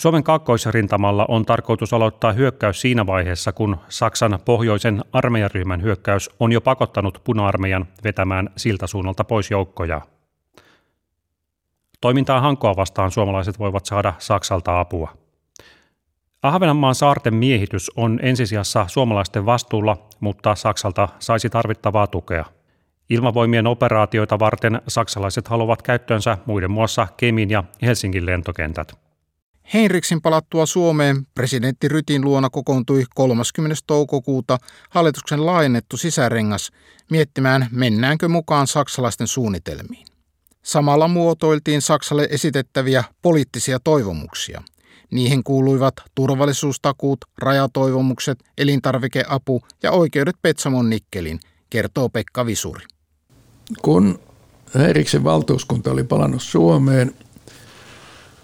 Suomen 0.00 0.24
kaakkoisrintamalla 0.24 1.26
on 1.28 1.46
tarkoitus 1.46 1.92
aloittaa 1.92 2.32
hyökkäys 2.32 2.80
siinä 2.80 3.06
vaiheessa, 3.06 3.52
kun 3.52 3.76
Saksan 3.88 4.38
pohjoisen 4.44 5.04
armeijaryhmän 5.12 5.82
hyökkäys 5.82 6.30
on 6.40 6.52
jo 6.52 6.60
pakottanut 6.60 7.20
puna-armeijan 7.24 7.86
vetämään 8.04 8.50
siltä 8.56 8.86
suunnalta 8.86 9.24
pois 9.24 9.50
joukkoja. 9.50 10.00
Toimintaa 12.00 12.40
Hankoa 12.40 12.76
vastaan 12.76 13.10
suomalaiset 13.10 13.58
voivat 13.58 13.86
saada 13.86 14.14
Saksalta 14.18 14.80
apua. 14.80 15.12
Ahvenanmaan 16.42 16.94
saarten 16.94 17.34
miehitys 17.34 17.90
on 17.96 18.20
ensisijassa 18.22 18.86
suomalaisten 18.88 19.46
vastuulla, 19.46 20.08
mutta 20.20 20.54
Saksalta 20.54 21.08
saisi 21.18 21.50
tarvittavaa 21.50 22.06
tukea. 22.06 22.44
Ilmavoimien 23.10 23.66
operaatioita 23.66 24.38
varten 24.38 24.82
saksalaiset 24.88 25.48
haluavat 25.48 25.82
käyttöönsä 25.82 26.38
muiden 26.46 26.70
muassa 26.70 27.06
Kemin 27.16 27.50
ja 27.50 27.64
Helsingin 27.82 28.26
lentokentät. 28.26 29.09
Heinriksin 29.74 30.22
palattua 30.22 30.66
Suomeen 30.66 31.26
presidentti 31.34 31.88
Rytin 31.88 32.24
luona 32.24 32.50
kokoontui 32.50 33.04
30. 33.14 33.76
toukokuuta 33.86 34.58
hallituksen 34.90 35.46
laajennettu 35.46 35.96
sisärengas 35.96 36.70
miettimään, 37.10 37.68
mennäänkö 37.70 38.28
mukaan 38.28 38.66
saksalaisten 38.66 39.26
suunnitelmiin. 39.26 40.06
Samalla 40.62 41.08
muotoiltiin 41.08 41.82
Saksalle 41.82 42.28
esitettäviä 42.30 43.04
poliittisia 43.22 43.80
toivomuksia. 43.84 44.62
Niihin 45.10 45.44
kuuluivat 45.44 45.94
turvallisuustakuut, 46.14 47.18
rajatoivomukset, 47.38 48.38
elintarvikeapu 48.58 49.62
ja 49.82 49.92
oikeudet 49.92 50.36
Petsamon 50.42 50.90
nikkelin, 50.90 51.40
kertoo 51.70 52.08
Pekka 52.08 52.46
Visuri. 52.46 52.84
Kun 53.82 54.18
Heiriksen 54.74 55.24
valtuuskunta 55.24 55.90
oli 55.90 56.04
palannut 56.04 56.42
Suomeen, 56.42 57.14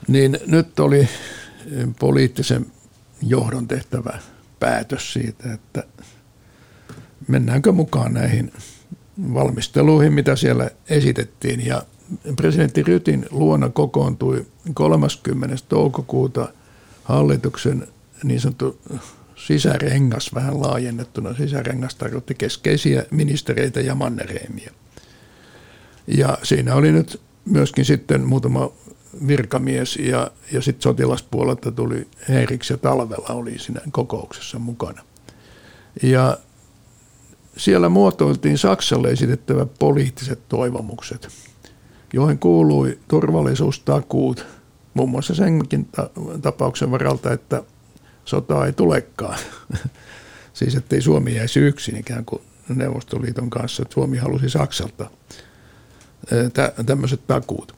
niin 0.09 0.39
nyt 0.47 0.81
oli 0.81 1.09
poliittisen 1.99 2.67
johdon 3.23 3.69
tehtävä 3.69 4.19
päätös 4.61 5.13
siitä, 5.13 5.53
että 5.53 5.85
mennäänkö 7.29 7.73
mukaan 7.73 8.15
näihin 8.15 8.53
valmisteluihin, 9.35 10.13
mitä 10.13 10.37
siellä 10.37 10.71
esitettiin. 10.89 11.67
Ja 11.67 11.83
presidentti 12.37 12.83
Rytin 12.83 13.27
luona 13.31 13.69
kokoontui 13.69 14.47
30. 14.75 15.57
toukokuuta 15.69 16.49
hallituksen 17.05 17.89
niin 18.25 18.41
sanottu 18.41 18.81
sisärengas, 19.37 20.35
vähän 20.35 20.61
laajennettuna 20.61 21.35
sisärengas 21.35 21.95
tarkoitti 21.95 22.35
keskeisiä 22.35 23.05
ministereitä 23.11 23.81
ja 23.81 23.95
mannereimia. 23.95 24.73
Ja 26.07 26.39
siinä 26.43 26.75
oli 26.75 26.93
nyt 26.93 27.21
myöskin 27.45 27.85
sitten 27.85 28.25
muutama 28.25 28.71
virkamies 29.27 29.97
ja, 29.97 30.31
ja 30.53 30.63
sitten 30.63 30.83
sotilaspuolelta 30.83 31.73
tuli 31.73 32.09
Heiriks 32.29 32.71
ja 32.71 32.77
Talvela 32.77 33.35
oli 33.35 33.59
siinä 33.59 33.81
kokouksessa 33.91 34.59
mukana. 34.59 35.03
Ja 36.03 36.39
siellä 37.57 37.89
muotoiltiin 37.89 38.59
Saksalle 38.59 39.09
esitettävät 39.09 39.69
poliittiset 39.79 40.49
toivomukset, 40.49 41.29
joihin 42.13 42.39
kuului 42.39 42.99
turvallisuustakuut, 43.09 44.47
muun 44.95 45.11
muassa 45.11 45.35
senkin 45.35 45.89
tapauksen 46.43 46.91
varalta, 46.91 47.33
että 47.33 47.63
sotaa 48.25 48.67
ei 48.67 48.73
tulekaan. 48.73 49.39
siis 50.53 50.75
ettei 50.75 51.01
Suomi 51.01 51.35
jäisi 51.35 51.61
yksin 51.61 51.97
ikään 51.97 52.25
kuin 52.25 52.43
Neuvostoliiton 52.69 53.51
kanssa, 53.51 53.83
että 53.83 53.95
Suomi 53.95 54.17
halusi 54.17 54.51
Saksalta 54.51 55.11
tämmöiset 56.87 57.27
takuut. 57.27 57.77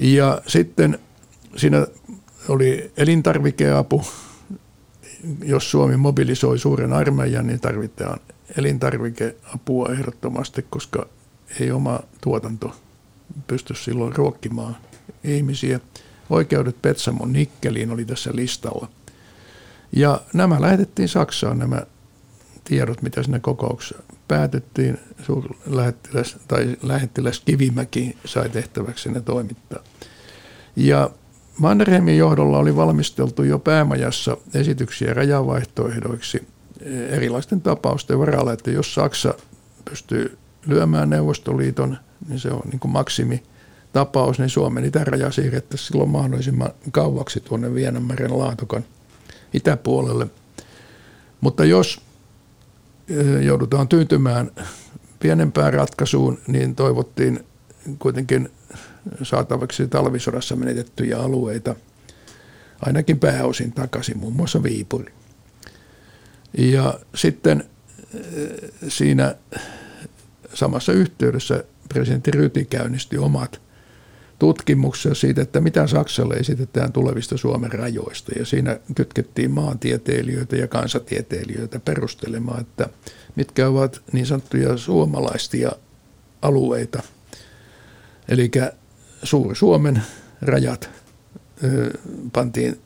Ja 0.00 0.42
sitten 0.46 0.98
siinä 1.56 1.86
oli 2.48 2.92
elintarvikeapu. 2.96 4.04
Jos 5.44 5.70
Suomi 5.70 5.96
mobilisoi 5.96 6.58
suuren 6.58 6.92
armeijan, 6.92 7.46
niin 7.46 7.60
tarvitaan 7.60 8.20
elintarvikeapua 8.58 9.88
ehdottomasti, 9.92 10.66
koska 10.70 11.06
ei 11.60 11.70
oma 11.70 12.00
tuotanto 12.20 12.76
pysty 13.46 13.74
silloin 13.74 14.16
ruokkimaan 14.16 14.76
ihmisiä. 15.24 15.80
Oikeudet 16.30 16.82
Petsamon 16.82 17.32
nikkeliin 17.32 17.90
oli 17.90 18.04
tässä 18.04 18.30
listalla. 18.34 18.88
Ja 19.92 20.20
nämä 20.34 20.60
lähetettiin 20.60 21.08
Saksaan, 21.08 21.58
nämä 21.58 21.82
tiedot, 22.64 23.02
mitä 23.02 23.22
siinä 23.22 23.38
kokouksessa 23.38 24.02
päätettiin. 24.30 24.98
Suurlähettiläs 25.22 26.36
tai 26.48 26.76
lähettiläs 26.82 27.40
Kivimäki 27.40 28.16
sai 28.24 28.48
tehtäväksi 28.48 29.10
ne 29.10 29.20
toimittaa. 29.20 29.82
Ja 30.76 31.10
Mannerheimin 31.58 32.18
johdolla 32.18 32.58
oli 32.58 32.76
valmisteltu 32.76 33.42
jo 33.42 33.58
päämajassa 33.58 34.36
esityksiä 34.54 35.14
rajavaihtoehdoiksi 35.14 36.46
erilaisten 37.08 37.60
tapausten 37.60 38.18
varalle, 38.18 38.52
että 38.52 38.70
jos 38.70 38.94
Saksa 38.94 39.34
pystyy 39.84 40.38
lyömään 40.66 41.10
Neuvostoliiton, 41.10 41.98
niin 42.28 42.40
se 42.40 42.48
on 42.48 42.62
niin 42.70 42.80
kuin 42.80 42.92
maksimi 42.92 43.42
tapaus, 43.92 44.38
niin 44.38 44.50
Suomen 44.50 44.84
itäraja 44.84 45.30
siirrettäisiin 45.30 45.88
silloin 45.88 46.10
mahdollisimman 46.10 46.70
kauaksi 46.90 47.40
tuonne 47.40 47.74
Vienanmeren 47.74 48.38
laatokan 48.38 48.84
itäpuolelle. 49.54 50.26
Mutta 51.40 51.64
jos 51.64 52.00
joudutaan 53.42 53.88
tyytymään 53.88 54.50
pienempään 55.20 55.74
ratkaisuun, 55.74 56.38
niin 56.46 56.74
toivottiin 56.74 57.44
kuitenkin 57.98 58.48
saatavaksi 59.22 59.88
talvisodassa 59.88 60.56
menetettyjä 60.56 61.18
alueita 61.18 61.74
ainakin 62.86 63.18
pääosin 63.18 63.72
takaisin, 63.72 64.18
muun 64.18 64.32
muassa 64.32 64.62
Viipuri. 64.62 65.12
Ja 66.58 67.00
sitten 67.14 67.64
siinä 68.88 69.34
samassa 70.54 70.92
yhteydessä 70.92 71.64
presidentti 71.88 72.30
Ryti 72.30 72.64
käynnisti 72.64 73.18
omat 73.18 73.60
tutkimuksia 74.40 75.14
siitä, 75.14 75.42
että 75.42 75.60
mitä 75.60 75.86
Saksalle 75.86 76.34
esitetään 76.34 76.92
tulevista 76.92 77.36
Suomen 77.36 77.72
rajoista. 77.72 78.32
Ja 78.38 78.44
siinä 78.46 78.78
kytkettiin 78.94 79.50
maantieteilijöitä 79.50 80.56
ja 80.56 80.68
kansatieteilijöitä 80.68 81.80
perustelemaan, 81.80 82.60
että 82.60 82.88
mitkä 83.36 83.68
ovat 83.68 84.02
niin 84.12 84.26
sanottuja 84.26 84.76
suomalaisia 84.76 85.72
alueita. 86.42 87.02
Eli 88.28 88.50
Suuri 89.22 89.56
Suomen 89.56 90.02
rajat 90.42 90.90
ö, 91.64 91.98
pantiin 92.32 92.80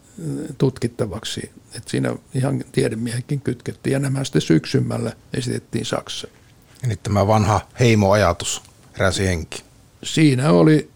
tutkittavaksi. 0.58 1.50
että 1.76 1.90
siinä 1.90 2.16
ihan 2.34 2.64
tiedemiehetkin 2.72 3.40
kytkettiin 3.40 3.92
ja 3.92 3.98
nämä 3.98 4.24
sitten 4.24 4.42
syksymällä 4.42 5.12
esitettiin 5.34 5.84
Saksa. 5.84 6.28
Eli 6.86 6.96
tämä 7.02 7.26
vanha 7.26 7.60
heimoajatus 7.80 8.62
heräsi 8.98 9.26
henki. 9.26 9.62
Siinä 10.02 10.52
oli 10.52 10.90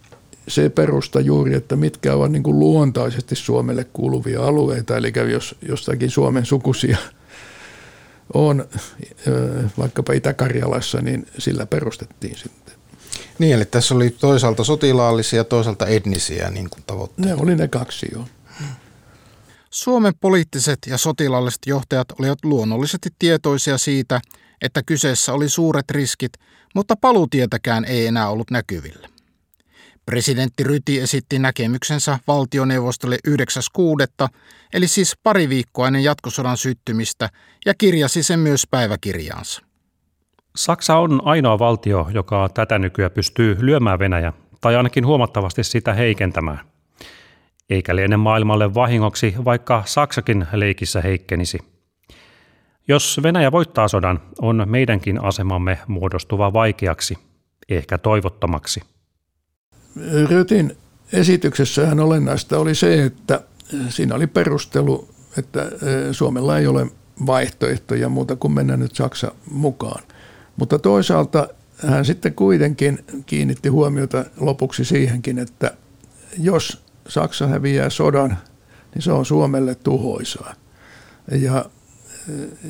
se 0.48 0.68
perusta 0.68 1.20
juuri, 1.20 1.54
että 1.54 1.76
mitkä 1.76 2.14
ovat 2.14 2.32
niin 2.32 2.42
kuin 2.42 2.58
luontaisesti 2.58 3.34
Suomelle 3.36 3.84
kuuluvia 3.84 4.44
alueita, 4.44 4.96
eli 4.96 5.12
jos 5.32 5.54
jostakin 5.68 6.10
Suomen 6.10 6.46
sukusia 6.46 6.98
on 8.34 8.68
vaikkapa 9.78 10.12
Itä-Karjalassa, 10.12 11.00
niin 11.00 11.26
sillä 11.38 11.66
perustettiin 11.66 12.36
sitten. 12.36 12.74
Niin, 13.38 13.54
eli 13.54 13.64
tässä 13.64 13.94
oli 13.94 14.10
toisaalta 14.10 14.64
sotilaallisia 14.64 15.36
ja 15.36 15.44
toisaalta 15.44 15.86
etnisiä 15.86 16.50
niin 16.50 16.70
kuin 16.70 16.82
tavoitteita. 16.86 17.34
Ne 17.34 17.42
oli 17.42 17.56
ne 17.56 17.68
kaksi 17.68 18.06
jo. 18.12 18.24
Suomen 19.70 20.12
poliittiset 20.20 20.78
ja 20.86 20.98
sotilaalliset 20.98 21.60
johtajat 21.66 22.08
olivat 22.20 22.38
luonnollisesti 22.44 23.08
tietoisia 23.18 23.78
siitä, 23.78 24.20
että 24.62 24.82
kyseessä 24.82 25.32
oli 25.32 25.48
suuret 25.48 25.90
riskit, 25.90 26.32
mutta 26.74 26.96
palutietäkään 26.96 27.84
ei 27.84 28.06
enää 28.06 28.28
ollut 28.28 28.50
näkyvillä. 28.50 29.08
Presidentti 30.08 30.64
Ryti 30.64 31.00
esitti 31.00 31.38
näkemyksensä 31.38 32.18
valtioneuvostolle 32.28 33.16
9.6., 33.28 34.28
eli 34.72 34.88
siis 34.88 35.16
pari 35.22 35.48
viikkoa 35.48 35.86
ennen 35.86 36.04
jatkosodan 36.04 36.56
syttymistä, 36.56 37.28
ja 37.66 37.74
kirjasi 37.74 38.22
sen 38.22 38.38
myös 38.40 38.66
päiväkirjaansa. 38.70 39.62
Saksa 40.56 40.96
on 40.96 41.20
ainoa 41.24 41.58
valtio, 41.58 42.08
joka 42.14 42.48
tätä 42.54 42.78
nykyään 42.78 43.10
pystyy 43.10 43.56
lyömään 43.60 43.98
Venäjä, 43.98 44.32
tai 44.60 44.76
ainakin 44.76 45.06
huomattavasti 45.06 45.64
sitä 45.64 45.94
heikentämään. 45.94 46.60
Eikä 47.70 47.96
liene 47.96 48.16
maailmalle 48.16 48.74
vahingoksi, 48.74 49.34
vaikka 49.44 49.82
Saksakin 49.86 50.46
leikissä 50.52 51.00
heikkenisi. 51.00 51.58
Jos 52.88 53.20
Venäjä 53.22 53.52
voittaa 53.52 53.88
sodan, 53.88 54.20
on 54.42 54.62
meidänkin 54.66 55.24
asemamme 55.24 55.78
muodostuva 55.86 56.52
vaikeaksi, 56.52 57.18
ehkä 57.68 57.98
toivottomaksi. 57.98 58.80
Rytin 60.28 60.76
esityksessähän 61.12 62.00
olennaista 62.00 62.58
oli 62.58 62.74
se, 62.74 63.04
että 63.04 63.40
siinä 63.88 64.14
oli 64.14 64.26
perustelu, 64.26 65.08
että 65.38 65.70
Suomella 66.12 66.58
ei 66.58 66.66
ole 66.66 66.86
vaihtoehtoja 67.26 68.08
muuta 68.08 68.36
kuin 68.36 68.52
mennä 68.52 68.76
nyt 68.76 68.94
Saksa 68.94 69.32
mukaan. 69.50 70.02
Mutta 70.56 70.78
toisaalta 70.78 71.48
hän 71.86 72.04
sitten 72.04 72.34
kuitenkin 72.34 73.04
kiinnitti 73.26 73.68
huomiota 73.68 74.24
lopuksi 74.40 74.84
siihenkin, 74.84 75.38
että 75.38 75.70
jos 76.38 76.82
Saksa 77.08 77.46
häviää 77.46 77.90
sodan, 77.90 78.38
niin 78.94 79.02
se 79.02 79.12
on 79.12 79.26
Suomelle 79.26 79.74
tuhoisaa. 79.74 80.54
Ja, 81.30 81.64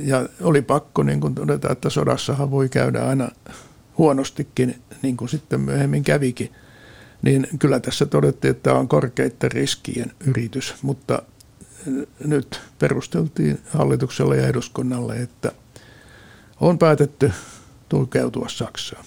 ja 0.05 0.29
oli 0.41 0.63
pakko 0.63 1.03
niin 1.03 1.21
kuin 1.21 1.35
todeta, 1.35 1.73
että 1.73 1.91
sodassahan 1.91 2.51
voi 2.51 2.69
käydä 2.69 3.05
aina 3.05 3.29
huonostikin, 3.99 4.83
niin 5.03 5.17
kuin 5.17 5.29
sitten 5.29 5.61
myöhemmin 5.61 6.05
kävikin– 6.05 6.53
niin 7.23 7.49
kyllä 7.59 7.81
tässä 7.81 8.07
todettiin, 8.07 8.51
että 8.51 8.63
tämä 8.63 8.79
on 8.79 8.89
korkeiden 8.89 9.53
riskien 9.53 10.13
yritys, 10.27 10.75
mutta 10.83 11.23
nyt 12.25 12.61
perusteltiin 12.79 13.61
hallitukselle 13.75 14.37
ja 14.37 14.47
eduskunnalle, 14.47 15.17
että 15.17 15.53
on 16.61 16.79
päätetty 16.79 17.33
tukeutua 17.89 18.49
Saksaan. 18.49 19.05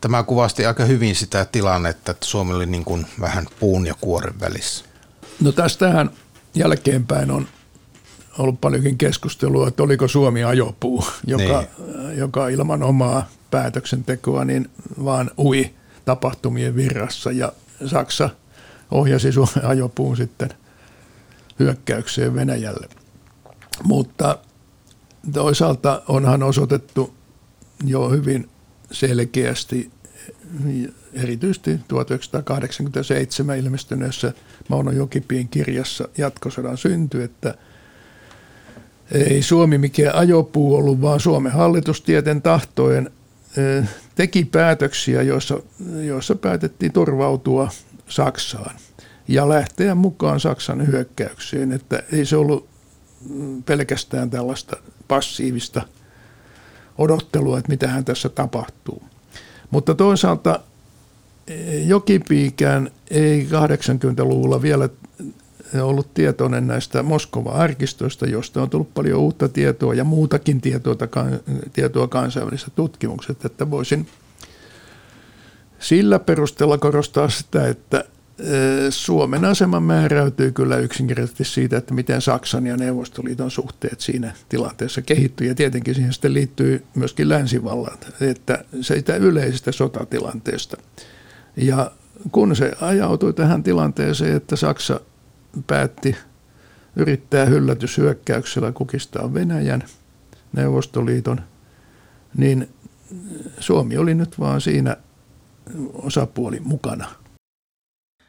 Tämä 0.00 0.22
kuvasti 0.22 0.66
aika 0.66 0.84
hyvin 0.84 1.14
sitä 1.14 1.44
tilannetta, 1.44 2.10
että 2.10 2.26
Suomi 2.26 2.54
oli 2.54 2.66
niin 2.66 2.84
kuin 2.84 3.06
vähän 3.20 3.46
puun 3.60 3.86
ja 3.86 3.94
kuoren 4.00 4.40
välissä. 4.40 4.84
No 5.40 5.52
tästähän 5.52 6.10
jälkeenpäin 6.54 7.30
on 7.30 7.48
ollut 8.38 8.60
paljonkin 8.60 8.98
keskustelua, 8.98 9.68
että 9.68 9.82
oliko 9.82 10.08
Suomi 10.08 10.44
ajopuu, 10.44 11.04
joka, 11.26 11.64
niin. 11.78 12.18
joka 12.18 12.48
ilman 12.48 12.82
omaa 12.82 13.28
päätöksentekoa 13.50 14.44
niin 14.44 14.70
vaan 15.04 15.30
ui 15.38 15.74
tapahtumien 16.08 16.76
virrassa 16.76 17.32
ja 17.32 17.52
Saksa 17.86 18.30
ohjasi 18.90 19.32
Suomen 19.32 19.64
ajopuun 19.64 20.16
sitten 20.16 20.48
hyökkäykseen 21.58 22.34
Venäjälle. 22.34 22.88
Mutta 23.84 24.38
toisaalta 25.32 26.02
onhan 26.08 26.42
osoitettu 26.42 27.14
jo 27.84 28.08
hyvin 28.08 28.48
selkeästi, 28.92 29.90
erityisesti 31.12 31.80
1987 31.88 33.58
ilmestyneessä 33.58 34.32
Mauno 34.68 34.90
Jokipien 34.90 35.48
kirjassa 35.48 36.08
Jatkosodan 36.18 36.78
synty, 36.78 37.22
että 37.22 37.54
ei 39.12 39.42
Suomi 39.42 39.78
mikään 39.78 40.14
ajopuu 40.14 40.74
ollut, 40.74 41.00
vaan 41.00 41.20
Suomen 41.20 41.52
hallitus 41.52 42.02
tieten 42.02 42.42
tahtoen 42.42 43.10
teki 44.14 44.44
päätöksiä, 44.44 45.22
joissa, 45.22 45.60
joissa 46.06 46.34
päätettiin 46.34 46.92
turvautua 46.92 47.70
Saksaan 48.08 48.76
ja 49.28 49.48
lähteä 49.48 49.94
mukaan 49.94 50.40
Saksan 50.40 50.86
hyökkäykseen. 50.86 51.72
Että 51.72 52.02
ei 52.12 52.24
se 52.26 52.36
ollut 52.36 52.68
mm, 53.28 53.62
pelkästään 53.62 54.30
tällaista 54.30 54.76
passiivista 55.08 55.82
odottelua, 56.98 57.58
että 57.58 57.68
mitähän 57.68 58.04
tässä 58.04 58.28
tapahtuu. 58.28 59.02
Mutta 59.70 59.94
toisaalta 59.94 60.60
e, 61.46 61.78
Jokipiikään 61.78 62.90
ei 63.10 63.48
80-luvulla 63.50 64.62
vielä 64.62 64.88
ollut 65.82 66.14
tietoinen 66.14 66.66
näistä 66.66 67.02
Moskova-arkistoista, 67.02 68.26
josta 68.26 68.62
on 68.62 68.70
tullut 68.70 68.94
paljon 68.94 69.20
uutta 69.20 69.48
tietoa 69.48 69.94
ja 69.94 70.04
muutakin 70.04 70.60
tietoa, 70.60 70.96
tietoa 71.72 72.08
kansainvälisessä 72.08 72.70
tutkimuksessa, 72.76 73.46
että 73.46 73.70
voisin 73.70 74.06
sillä 75.78 76.18
perusteella 76.18 76.78
korostaa 76.78 77.28
sitä, 77.28 77.68
että 77.68 78.04
Suomen 78.90 79.44
asema 79.44 79.80
määräytyy 79.80 80.52
kyllä 80.52 80.76
yksinkertaisesti 80.76 81.44
siitä, 81.44 81.76
että 81.76 81.94
miten 81.94 82.22
Saksan 82.22 82.66
ja 82.66 82.76
Neuvostoliiton 82.76 83.50
suhteet 83.50 84.00
siinä 84.00 84.32
tilanteessa 84.48 85.02
kehittyy. 85.02 85.46
Ja 85.46 85.54
tietenkin 85.54 85.94
siihen 85.94 86.12
sitten 86.12 86.34
liittyy 86.34 86.84
myöskin 86.94 87.28
länsivallat, 87.28 88.14
että 88.20 88.64
siitä 88.80 89.16
yleisestä 89.16 89.72
sotatilanteesta. 89.72 90.76
Ja 91.56 91.90
kun 92.32 92.56
se 92.56 92.72
ajautui 92.80 93.32
tähän 93.32 93.62
tilanteeseen, 93.62 94.36
että 94.36 94.56
Saksa 94.56 95.00
päätti 95.66 96.16
yrittää 96.96 97.44
hyllätyshyökkäyksellä 97.46 98.72
kukistaa 98.72 99.34
Venäjän, 99.34 99.82
Neuvostoliiton, 100.52 101.40
niin 102.36 102.68
Suomi 103.60 103.96
oli 103.96 104.14
nyt 104.14 104.40
vaan 104.40 104.60
siinä 104.60 104.96
osapuoli 105.92 106.60
mukana. 106.60 107.08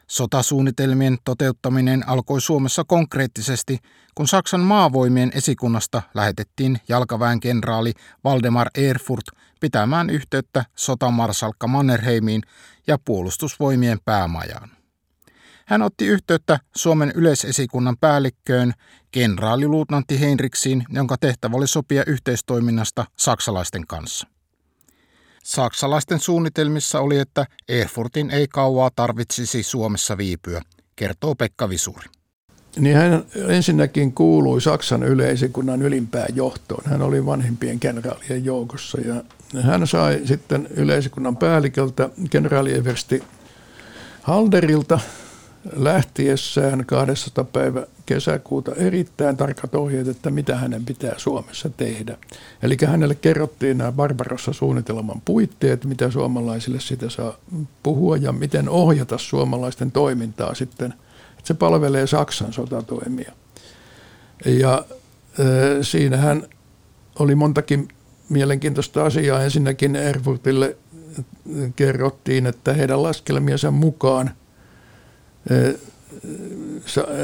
Sotasuunnitelmien 0.07 1.17
toteuttaminen 1.23 2.09
alkoi 2.09 2.41
Suomessa 2.41 2.83
konkreettisesti, 2.87 3.77
kun 4.15 4.27
Saksan 4.27 4.61
maavoimien 4.61 5.31
esikunnasta 5.35 6.01
lähetettiin 6.13 6.79
jalkaväen 6.87 7.39
kenraali 7.39 7.93
Valdemar 8.23 8.67
Erfurt 8.75 9.25
pitämään 9.59 10.09
yhteyttä 10.09 10.65
sotamarsalkka 10.75 11.67
Mannerheimiin 11.67 12.41
ja 12.87 12.97
puolustusvoimien 13.05 13.97
päämajaan. 14.05 14.78
Hän 15.69 15.81
otti 15.81 16.07
yhteyttä 16.07 16.59
Suomen 16.75 17.11
yleisesikunnan 17.15 17.97
päällikköön 17.97 18.73
kenraaliluutnantti 19.11 20.19
Heinriksiin, 20.19 20.83
jonka 20.89 21.15
tehtävä 21.19 21.57
oli 21.57 21.67
sopia 21.67 22.03
yhteistoiminnasta 22.07 23.05
saksalaisten 23.17 23.87
kanssa. 23.87 24.27
Saksalaisten 25.43 26.19
suunnitelmissa 26.19 26.99
oli, 26.99 27.19
että 27.19 27.45
Erfurtin 27.67 28.31
ei 28.31 28.47
kauaa 28.47 28.89
tarvitsisi 28.95 29.63
Suomessa 29.63 30.17
viipyä, 30.17 30.61
kertoo 30.95 31.35
Pekka 31.35 31.69
Visuri. 31.69 32.09
Niin 32.77 32.95
hän 32.95 33.23
ensinnäkin 33.47 34.13
kuului 34.13 34.61
Saksan 34.61 35.03
yleisikunnan 35.03 35.81
ylimpään 35.81 36.35
johtoon. 36.35 36.83
Hän 36.85 37.01
oli 37.01 37.25
vanhimpien 37.25 37.79
kenraalien 37.79 38.45
joukossa 38.45 39.01
ja 39.01 39.23
hän 39.61 39.87
sai 39.87 40.21
sitten 40.25 40.67
yleisikunnan 40.75 41.37
päälliköltä 41.37 42.09
kenraali 42.29 42.73
Eversti 42.73 43.23
Halderilta 44.21 44.99
lähtiessään 45.75 46.85
200 46.85 47.43
päivä 47.43 47.87
kesäkuuta 48.05 48.75
erittäin 48.75 49.37
tarkat 49.37 49.75
ohjeet, 49.75 50.07
että 50.07 50.29
mitä 50.29 50.55
hänen 50.55 50.85
pitää 50.85 51.13
Suomessa 51.17 51.69
tehdä. 51.69 52.17
Eli 52.63 52.77
hänelle 52.85 53.15
kerrottiin 53.15 53.77
nämä 53.77 53.91
Barbarossa-suunnitelman 53.91 55.21
puitteet, 55.25 55.85
mitä 55.85 56.11
suomalaisille 56.11 56.79
sitä 56.79 57.09
saa 57.09 57.37
puhua 57.83 58.17
ja 58.17 58.31
miten 58.31 58.69
ohjata 58.69 59.17
suomalaisten 59.17 59.91
toimintaa 59.91 60.55
sitten, 60.55 60.93
että 61.37 61.47
se 61.47 61.53
palvelee 61.53 62.07
Saksan 62.07 62.53
sotatoimia. 62.53 63.31
Ja 64.45 64.85
äh, 65.39 65.45
siinähän 65.81 66.43
oli 67.19 67.35
montakin 67.35 67.87
mielenkiintoista 68.29 69.05
asiaa. 69.05 69.43
Ensinnäkin 69.43 69.95
Erfurtille 69.95 70.77
kerrottiin, 71.75 72.45
että 72.45 72.73
heidän 72.73 73.03
laskelmiensa 73.03 73.71
mukaan– 73.71 74.31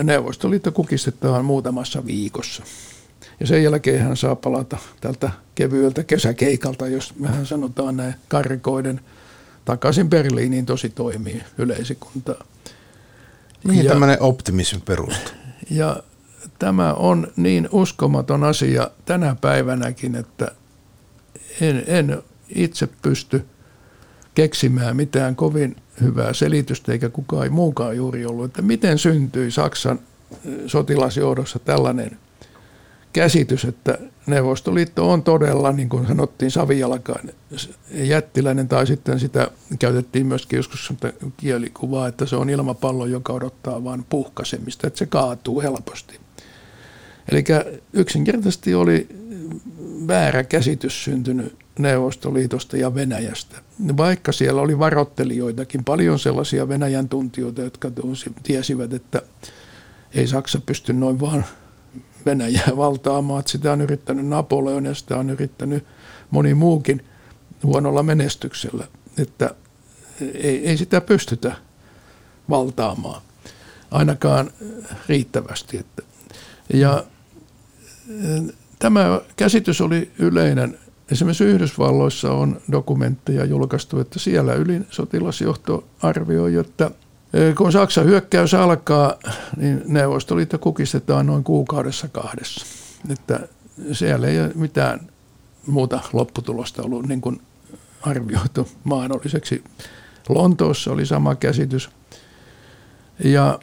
Neuvostoliitto 0.03 0.71
kukistetaan 0.71 1.45
muutamassa 1.45 2.05
viikossa. 2.05 2.63
Ja 3.39 3.47
sen 3.47 3.63
jälkeen 3.63 4.01
hän 4.01 4.17
saa 4.17 4.35
palata 4.35 4.77
tältä 5.01 5.31
kevyeltä 5.55 6.03
kesäkeikalta, 6.03 6.87
jos 6.87 7.13
vähän 7.21 7.45
sanotaan 7.45 7.97
näin 7.97 8.15
karikoiden, 8.27 9.01
takaisin 9.65 10.09
Berliiniin 10.09 10.65
tosi 10.65 10.89
toimii 10.89 11.43
yleisikuntaa. 11.57 12.45
Mihin 13.63 13.85
ja, 13.85 13.91
tämmöinen 13.91 14.21
optimismi 14.21 14.81
perustuu? 14.85 15.35
Ja 15.69 16.03
tämä 16.59 16.93
on 16.93 17.27
niin 17.35 17.69
uskomaton 17.71 18.43
asia 18.43 18.91
tänä 19.05 19.35
päivänäkin, 19.41 20.15
että 20.15 20.51
en, 21.61 21.83
en 21.87 22.23
itse 22.55 22.87
pysty 23.01 23.45
keksimään 24.35 24.95
mitään 24.95 25.35
kovin 25.35 25.75
hyvää 26.01 26.33
selitystä, 26.33 26.91
eikä 26.91 27.09
kukaan 27.09 27.53
muukaan 27.53 27.97
juuri 27.97 28.25
ollut, 28.25 28.45
että 28.45 28.61
miten 28.61 28.97
syntyi 28.97 29.51
Saksan 29.51 29.99
sotilasjohdossa 30.67 31.59
tällainen 31.59 32.17
käsitys, 33.13 33.65
että 33.65 33.97
Neuvostoliitto 34.27 35.11
on 35.11 35.23
todella, 35.23 35.71
niin 35.71 35.89
kuin 35.89 36.07
sanottiin, 36.07 36.51
savijalkainen 36.51 37.35
jättiläinen, 37.91 38.67
tai 38.67 38.87
sitten 38.87 39.19
sitä 39.19 39.51
käytettiin 39.79 40.25
myöskin 40.25 40.57
joskus 40.57 40.93
kielikuvaa, 41.37 42.07
että 42.07 42.25
se 42.25 42.35
on 42.35 42.49
ilmapallo, 42.49 43.05
joka 43.05 43.33
odottaa 43.33 43.83
vain 43.83 44.05
puhkasemista, 44.09 44.87
että 44.87 44.97
se 44.97 45.05
kaatuu 45.05 45.61
helposti. 45.61 46.19
Eli 47.31 47.43
yksinkertaisesti 47.93 48.75
oli 48.75 49.07
väärä 50.07 50.43
käsitys 50.43 51.03
syntynyt 51.03 51.55
Neuvostoliitosta 51.79 52.77
ja 52.77 52.95
Venäjästä. 52.95 53.64
Vaikka 53.97 54.31
siellä 54.31 54.61
oli 54.61 54.79
varottelijoitakin, 54.79 55.83
paljon 55.83 56.19
sellaisia 56.19 56.67
Venäjän 56.67 57.09
tuntijoita, 57.09 57.61
jotka 57.61 57.91
tiesivät, 58.43 58.93
että 58.93 59.21
ei 60.13 60.27
Saksa 60.27 60.61
pysty 60.65 60.93
noin 60.93 61.19
vaan 61.19 61.45
Venäjää 62.25 62.71
valtaamaan. 62.77 63.39
Että 63.39 63.51
sitä 63.51 63.71
on 63.71 63.81
yrittänyt 63.81 64.25
Napoleon 64.25 64.85
ja 64.85 64.93
sitä 64.93 65.17
on 65.17 65.29
yrittänyt 65.29 65.85
moni 66.31 66.53
muukin 66.53 67.05
huonolla 67.63 68.03
menestyksellä. 68.03 68.87
Että 69.17 69.55
ei, 70.33 70.67
ei 70.67 70.77
sitä 70.77 71.01
pystytä 71.01 71.55
valtaamaan, 72.49 73.21
ainakaan 73.91 74.49
riittävästi. 75.07 75.77
Että. 75.77 76.03
Ja 76.73 77.03
Tämä 78.79 79.21
käsitys 79.35 79.81
oli 79.81 80.11
yleinen. 80.19 80.77
Esimerkiksi 81.11 81.43
Yhdysvalloissa 81.43 82.31
on 82.31 82.61
dokumentteja 82.71 83.45
julkaistu, 83.45 83.99
että 83.99 84.19
siellä 84.19 84.53
ylin 84.53 84.87
sotilasjohto 84.89 85.83
arvioi, 86.01 86.55
että 86.55 86.91
e, 87.33 87.53
kun 87.53 87.71
Saksan 87.71 88.05
hyökkäys 88.05 88.53
alkaa, 88.53 89.13
niin 89.57 89.81
Neuvostoliitto 89.85 90.57
kukistetaan 90.57 91.25
noin 91.25 91.43
kuukaudessa 91.43 92.07
kahdessa. 92.07 92.65
Että 93.09 93.47
siellä 93.91 94.27
ei 94.27 94.41
ole 94.41 94.51
mitään 94.55 94.99
muuta 95.67 95.99
lopputulosta 96.13 96.83
ollut 96.83 97.07
niin 97.07 97.21
kuin 97.21 97.41
arvioitu 98.01 98.67
mahdolliseksi. 98.83 99.63
Lontoossa 100.29 100.91
oli 100.91 101.05
sama 101.05 101.35
käsitys. 101.35 101.89
Ja 103.23 103.59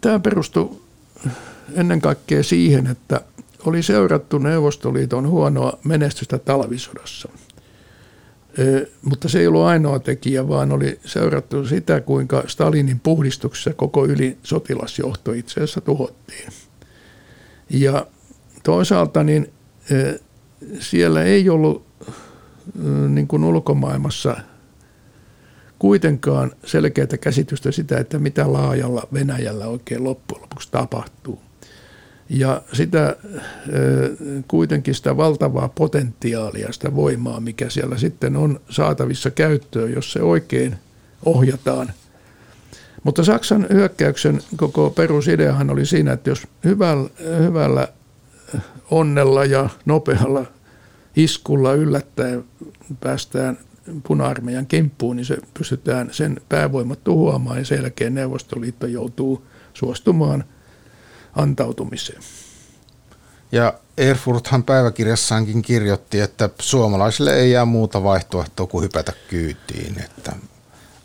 tämä 0.00 0.18
perustui 0.18 0.80
ennen 1.72 2.00
kaikkea 2.00 2.42
siihen, 2.42 2.86
että 2.86 3.20
oli 3.66 3.82
seurattu 3.82 4.38
Neuvostoliiton 4.38 5.28
huonoa 5.28 5.78
menestystä 5.84 6.38
talvisodassa. 6.38 7.28
Mutta 9.02 9.28
se 9.28 9.40
ei 9.40 9.46
ollut 9.46 9.62
ainoa 9.62 9.98
tekijä, 9.98 10.48
vaan 10.48 10.72
oli 10.72 11.00
seurattu 11.04 11.66
sitä, 11.66 12.00
kuinka 12.00 12.42
Stalinin 12.46 13.00
puhdistuksessa 13.00 13.72
koko 13.72 14.06
yli 14.06 14.38
sotilasjohto 14.42 15.32
itse 15.32 15.52
asiassa 15.52 15.80
tuhottiin. 15.80 16.48
Ja 17.70 18.06
toisaalta 18.62 19.24
niin 19.24 19.52
siellä 20.80 21.22
ei 21.22 21.50
ollut 21.50 21.86
niin 23.08 23.28
kuin 23.28 23.44
ulkomaailmassa 23.44 24.36
kuitenkaan 25.78 26.52
selkeää 26.64 27.06
käsitystä 27.20 27.72
sitä, 27.72 27.98
että 27.98 28.18
mitä 28.18 28.52
laajalla 28.52 29.08
Venäjällä 29.12 29.66
oikein 29.66 30.04
loppujen 30.04 30.42
lopuksi 30.42 30.68
tapahtuu. 30.70 31.40
Ja 32.34 32.62
sitä 32.72 33.16
kuitenkin 34.48 34.94
sitä 34.94 35.16
valtavaa 35.16 35.68
potentiaalia, 35.68 36.72
sitä 36.72 36.94
voimaa, 36.94 37.40
mikä 37.40 37.70
siellä 37.70 37.98
sitten 37.98 38.36
on 38.36 38.60
saatavissa 38.70 39.30
käyttöön, 39.30 39.92
jos 39.92 40.12
se 40.12 40.22
oikein 40.22 40.76
ohjataan. 41.24 41.92
Mutta 43.02 43.24
Saksan 43.24 43.66
hyökkäyksen 43.72 44.40
koko 44.56 44.90
perusideahan 44.90 45.70
oli 45.70 45.86
siinä, 45.86 46.12
että 46.12 46.30
jos 46.30 46.46
hyvällä, 46.64 47.10
hyvällä 47.38 47.88
onnella 48.90 49.44
ja 49.44 49.68
nopealla 49.84 50.46
iskulla 51.16 51.72
yllättäen 51.72 52.44
päästään 53.00 53.58
puna-armeijan 54.06 54.66
kimppuun, 54.66 55.16
niin 55.16 55.26
se 55.26 55.38
pystytään 55.58 56.08
sen 56.12 56.40
päävoimat 56.48 57.04
tuhoamaan 57.04 57.58
ja 57.58 57.64
sen 57.64 57.78
jälkeen 57.82 58.14
Neuvostoliitto 58.14 58.86
joutuu 58.86 59.46
suostumaan– 59.74 60.44
antautumiseen. 61.36 62.22
Ja 63.52 63.74
Erfurthan 63.98 64.62
päiväkirjassaankin 64.62 65.62
kirjoitti, 65.62 66.20
että 66.20 66.50
suomalaisille 66.58 67.36
ei 67.36 67.50
jää 67.50 67.64
muuta 67.64 68.02
vaihtoehtoa 68.02 68.66
kuin 68.66 68.84
hypätä 68.84 69.12
kyytiin. 69.28 70.00
Että 70.04 70.32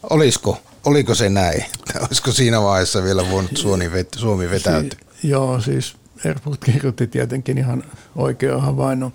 olisiko, 0.09 0.57
oliko 0.85 1.15
se 1.15 1.29
näin? 1.29 1.65
Olisiko 2.07 2.31
siinä 2.31 2.61
vaiheessa 2.61 3.03
vielä 3.03 3.29
voinut 3.31 3.57
Suomi, 3.57 3.91
vet, 3.91 4.07
Suomi 4.17 4.49
vetäytyä? 4.49 4.99
Si- 5.21 5.29
joo, 5.29 5.61
siis 5.61 5.95
Erfurt 6.25 6.63
kirjoitti 6.65 7.07
tietenkin 7.07 7.57
ihan 7.57 7.83
oikea 8.15 8.57
havainno. 8.57 9.11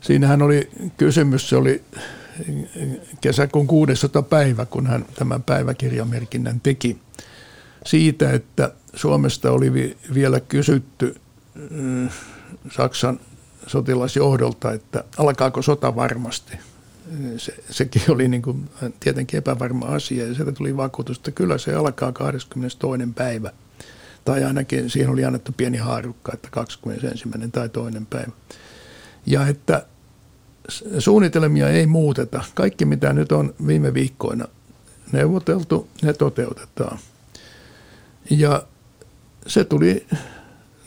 Siinähän 0.00 0.42
oli 0.42 0.70
kysymys, 0.96 1.48
se 1.48 1.56
oli 1.56 1.84
kesäkuun 3.20 3.66
600 3.66 4.22
päivä, 4.22 4.66
kun 4.66 4.86
hän 4.86 5.04
tämän 5.14 5.42
päiväkirjamerkinnän 5.42 6.60
teki 6.60 6.98
siitä, 7.86 8.32
että 8.32 8.72
Suomesta 8.98 9.50
oli 9.50 9.96
vielä 10.14 10.40
kysytty 10.40 11.16
mm, 11.70 12.08
Saksan 12.70 13.20
sotilasjohdolta, 13.66 14.72
että 14.72 15.04
alkaako 15.18 15.62
sota 15.62 15.96
varmasti. 15.96 16.56
se, 17.36 17.54
sekin 17.70 18.02
oli 18.08 18.28
niin 18.28 18.42
kuin 18.42 18.70
tietenkin 19.00 19.38
epävarma 19.38 19.86
asia 19.86 20.26
ja 20.26 20.34
sieltä 20.34 20.52
tuli 20.52 20.76
vakuutus, 20.76 21.16
että 21.16 21.30
kyllä 21.30 21.58
se 21.58 21.74
alkaa 21.74 22.12
22. 22.12 22.78
päivä. 23.14 23.50
Tai 24.24 24.44
ainakin 24.44 24.90
siihen 24.90 25.10
oli 25.10 25.24
annettu 25.24 25.52
pieni 25.56 25.78
haarukka, 25.78 26.32
että 26.34 26.48
21. 26.50 27.28
tai 27.52 27.68
toinen 27.68 28.06
päivä. 28.06 28.32
Ja 29.26 29.46
että 29.46 29.86
suunnitelmia 30.98 31.68
ei 31.68 31.86
muuteta. 31.86 32.44
Kaikki 32.54 32.84
mitä 32.84 33.12
nyt 33.12 33.32
on 33.32 33.54
viime 33.66 33.94
viikkoina 33.94 34.44
neuvoteltu, 35.12 35.88
ne 36.02 36.12
toteutetaan. 36.12 36.98
Ja 38.30 38.62
se 39.48 39.64
tuli 39.64 40.06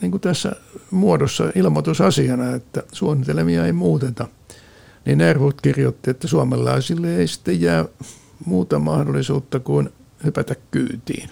niin 0.02 0.12
kuin 0.12 0.22
tässä 0.22 0.52
muodossa 0.92 1.52
ilmoitusasiana, 1.56 2.56
että 2.56 2.84
suunnitelmia 2.92 3.66
ei 3.66 3.72
muuteta. 3.72 4.28
Niin 5.06 5.22
Erhut 5.22 5.62
kirjoitti, 5.62 6.10
että 6.10 6.28
suomalaisille 6.28 7.16
ei 7.16 7.28
sitten 7.28 7.62
jää 7.62 7.86
muuta 8.46 8.80
mahdollisuutta 8.80 9.60
kuin 9.60 9.90
hypätä 10.24 10.56
kyytiin. 10.72 11.30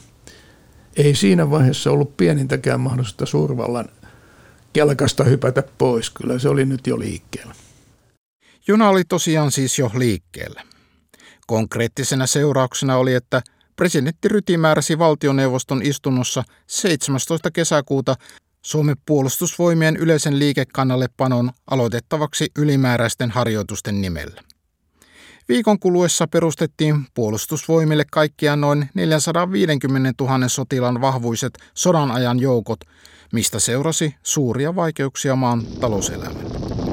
Ei 0.97 1.15
siinä 1.15 1.49
vaiheessa 1.49 1.91
ollut 1.91 2.17
pienintäkään 2.17 2.79
mahdollista 2.79 3.25
suurvallan 3.25 3.85
kelkasta 4.73 5.23
hypätä 5.23 5.63
pois. 5.77 6.09
Kyllä 6.09 6.39
se 6.39 6.49
oli 6.49 6.65
nyt 6.65 6.87
jo 6.87 6.99
liikkeellä. 6.99 7.55
Juna 8.67 8.89
oli 8.89 9.03
tosiaan 9.03 9.51
siis 9.51 9.79
jo 9.79 9.91
liikkeellä. 9.97 10.63
Konkreettisena 11.47 12.27
seurauksena 12.27 12.97
oli, 12.97 13.13
että 13.13 13.41
presidentti 13.79 14.27
Ryti 14.27 14.57
määräsi 14.57 14.99
valtioneuvoston 14.99 15.81
istunnossa 15.83 16.43
17. 16.67 17.51
kesäkuuta 17.51 18.15
Suomen 18.61 18.95
puolustusvoimien 19.05 19.97
yleisen 19.97 20.39
liikekannallepanon 20.39 21.51
aloitettavaksi 21.71 22.47
ylimääräisten 22.57 23.31
harjoitusten 23.31 24.01
nimellä. 24.01 24.41
Viikon 25.49 25.79
kuluessa 25.79 26.27
perustettiin 26.27 27.05
puolustusvoimille 27.13 28.05
kaikkiaan 28.11 28.61
noin 28.61 28.89
450 28.93 30.23
000 30.23 30.47
sotilan 30.47 31.01
vahvuiset 31.01 31.57
sodan 31.73 32.11
ajan 32.11 32.39
joukot, 32.39 32.79
mistä 33.33 33.59
seurasi 33.59 34.15
suuria 34.23 34.75
vaikeuksia 34.75 35.35
maan 35.35 35.65
talouselämälle. 35.65 36.88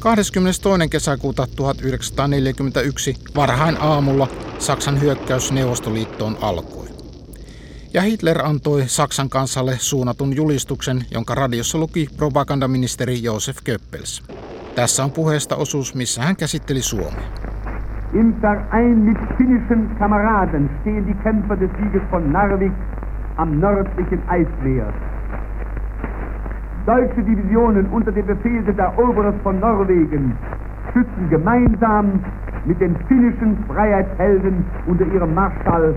22. 0.00 0.88
kesäkuuta 0.90 1.46
1941 1.56 3.14
varhain 3.36 3.76
aamulla 3.80 4.28
Saksan 4.58 5.00
hyökkäys 5.00 5.52
Neuvostoliittoon 5.52 6.36
alkoi. 6.40 6.88
Ja 7.94 8.02
Hitler 8.02 8.46
antoi 8.46 8.82
Saksan 8.86 9.28
kansalle 9.28 9.74
suunnatun 9.78 10.36
julistuksen, 10.36 11.04
jonka 11.10 11.34
radiossa 11.34 11.78
luki 11.78 12.08
propagandaministeri 12.16 13.22
Josef 13.22 13.56
Goebbels. 13.64 14.22
Tässä 14.74 15.04
on 15.04 15.10
puheesta 15.10 15.56
osuus, 15.56 15.94
missä 15.94 16.22
hän 16.22 16.36
käsitteli 16.36 16.82
Suomea. 16.82 17.30
Im 18.14 18.34
Verein 18.42 18.98
mit 18.98 19.18
finnischen 19.38 19.96
Kameraden 19.98 20.70
stehen 20.80 21.06
die 21.06 21.14
Kämpfer 21.14 21.60
des 21.60 21.70
Sieges 21.80 22.10
von 22.10 22.32
Narvik 22.32 22.72
am 23.36 23.60
nördlichen 23.60 24.22
Eismeer. 24.30 25.19
Deutsche 26.86 27.22
Divisionen 27.22 27.86
unter 27.92 28.10
dem 28.12 28.26
Befehl 28.26 28.62
des 28.64 28.76
Eroberers 28.78 29.34
von 29.42 29.60
Norwegen 29.60 30.34
schützen 30.92 31.28
gemeinsam 31.28 32.20
mit 32.64 32.80
den 32.80 32.96
finnischen 33.06 33.56
Freiheitshelden 33.68 34.64
unter 34.86 35.04
ihrem 35.06 35.34
Marschall 35.34 35.94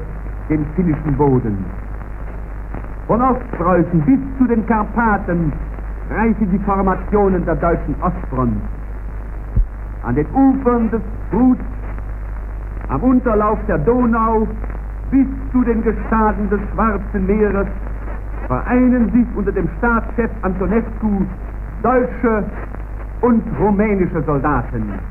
den 0.49 0.65
finnischen 0.75 1.15
Boden. 1.17 1.57
Von 3.07 3.21
Ostpreußen 3.21 4.01
bis 4.01 4.19
zu 4.37 4.47
den 4.47 4.65
Karpaten 4.67 5.51
reichen 6.09 6.51
die 6.51 6.59
Formationen 6.59 7.45
der 7.45 7.55
deutschen 7.55 7.95
Ostfront. 8.01 8.61
An 10.05 10.15
den 10.15 10.27
Ufern 10.33 10.91
des 10.91 11.01
Bruts, 11.31 11.59
am 12.89 13.01
Unterlauf 13.03 13.57
der 13.67 13.77
Donau 13.79 14.47
bis 15.11 15.27
zu 15.51 15.63
den 15.63 15.81
Gestaden 15.83 16.49
des 16.49 16.59
Schwarzen 16.73 17.25
Meeres 17.25 17.67
vereinen 18.49 19.11
sich 19.11 19.37
unter 19.37 19.55
dem 19.55 19.69
Staatschef 19.77 20.31
Antonescu 20.41 21.09
deutsche 21.83 22.35
und 23.21 23.43
rumänische 23.59 24.23
Soldaten. 24.25 25.01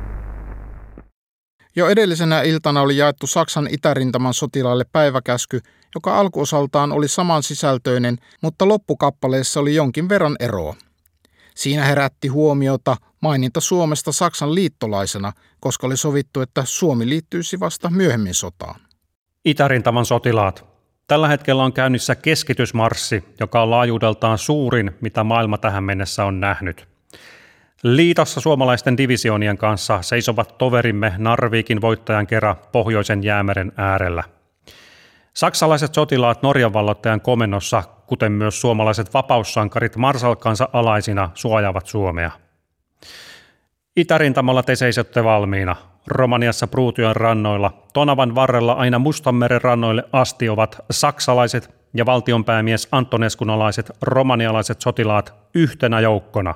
Jo 1.75 1.87
edellisenä 1.87 2.41
iltana 2.41 2.81
oli 2.81 2.97
jaettu 2.97 3.27
Saksan 3.27 3.67
itärintaman 3.71 4.33
sotilaille 4.33 4.85
päiväkäsky, 4.91 5.59
joka 5.95 6.17
alkuosaltaan 6.19 6.91
oli 6.91 7.07
saman 7.07 7.43
sisältöinen, 7.43 8.17
mutta 8.41 8.67
loppukappaleessa 8.67 9.59
oli 9.59 9.75
jonkin 9.75 10.09
verran 10.09 10.35
eroa. 10.39 10.75
Siinä 11.55 11.85
herätti 11.85 12.27
huomiota 12.27 12.95
maininta 13.21 13.61
Suomesta 13.61 14.11
Saksan 14.11 14.55
liittolaisena, 14.55 15.31
koska 15.59 15.87
oli 15.87 15.97
sovittu, 15.97 16.41
että 16.41 16.61
Suomi 16.65 17.09
liittyisi 17.09 17.59
vasta 17.59 17.89
myöhemmin 17.89 18.33
sotaan. 18.33 18.79
Itärintaman 19.45 20.05
sotilaat 20.05 20.72
Tällä 21.07 21.27
hetkellä 21.27 21.63
on 21.63 21.73
käynnissä 21.73 22.15
keskitysmarssi, 22.15 23.23
joka 23.39 23.61
on 23.61 23.71
laajuudeltaan 23.71 24.37
suurin, 24.37 24.91
mitä 25.01 25.23
maailma 25.23 25.57
tähän 25.57 25.83
mennessä 25.83 26.25
on 26.25 26.39
nähnyt. 26.39 26.87
Liitossa 27.83 28.41
suomalaisten 28.41 28.97
divisioonien 28.97 29.57
kanssa 29.57 30.01
seisovat 30.01 30.57
toverimme 30.57 31.13
Narvikin 31.17 31.81
voittajan 31.81 32.27
kerran 32.27 32.55
Pohjoisen 32.71 33.23
jäämeren 33.23 33.71
äärellä. 33.77 34.23
Saksalaiset 35.33 35.93
sotilaat 35.93 36.43
Norjan 36.43 36.73
vallottajan 36.73 37.21
komennossa, 37.21 37.83
kuten 38.07 38.31
myös 38.31 38.61
suomalaiset 38.61 39.13
vapaussankarit 39.13 39.95
Marsalkansa 39.95 40.69
alaisina, 40.73 41.29
suojaavat 41.33 41.85
Suomea. 41.85 42.31
Itärintamalla 43.95 44.63
te 44.63 44.75
seisotte 44.75 45.23
valmiina, 45.23 45.75
Romaniassa 46.07 46.67
Pruution 46.67 47.15
rannoilla, 47.15 47.83
Tonavan 47.93 48.35
varrella 48.35 48.73
aina 48.73 48.99
Mustanmeren 48.99 49.61
rannoille 49.61 50.03
asti 50.11 50.49
ovat 50.49 50.77
saksalaiset 50.91 51.69
ja 51.93 52.05
valtionpäämies 52.05 52.87
antoneskunalaiset 52.91 53.91
romanialaiset 54.01 54.81
sotilaat 54.81 55.33
yhtenä 55.53 55.99
joukkona. 55.99 56.55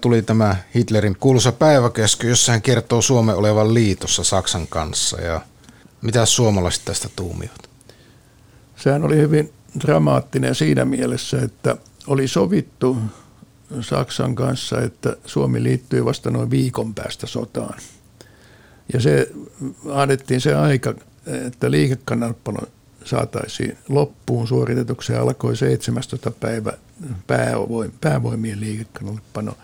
Tuli 0.00 0.22
tämä 0.22 0.56
Hitlerin 0.74 1.16
kuuluisa 1.20 1.52
päiväkesky, 1.52 2.28
jossa 2.28 2.52
hän 2.52 2.62
kertoo 2.62 3.02
Suomen 3.02 3.36
olevan 3.36 3.74
liitossa 3.74 4.24
Saksan 4.24 4.66
kanssa. 4.66 5.20
Ja 5.20 5.40
mitä 6.02 6.26
suomalaiset 6.26 6.84
tästä 6.84 7.08
tuumivat? 7.16 7.70
Sehän 8.76 9.04
oli 9.04 9.16
hyvin 9.16 9.52
dramaattinen 9.80 10.54
siinä 10.54 10.84
mielessä, 10.84 11.42
että 11.42 11.76
oli 12.06 12.28
sovittu 12.28 12.96
Saksan 13.80 14.34
kanssa, 14.34 14.80
että 14.80 15.16
Suomi 15.24 15.62
liittyy 15.62 16.04
vasta 16.04 16.30
noin 16.30 16.50
viikon 16.50 16.94
päästä 16.94 17.26
sotaan– 17.26 17.78
ja 18.92 19.00
se 19.00 19.30
annettiin 19.90 20.40
se 20.40 20.54
aika, 20.54 20.94
että 21.26 21.70
liikekannalpano 21.70 22.60
saataisiin 23.04 23.78
loppuun 23.88 24.48
suoritetuksi 24.48 25.12
ja 25.12 25.22
alkoi 25.22 25.56
17. 25.56 26.30
päivä 26.30 26.72
päävoim, 27.26 27.92
päävoimien 28.00 28.60
liikekannalpano. 28.60 29.56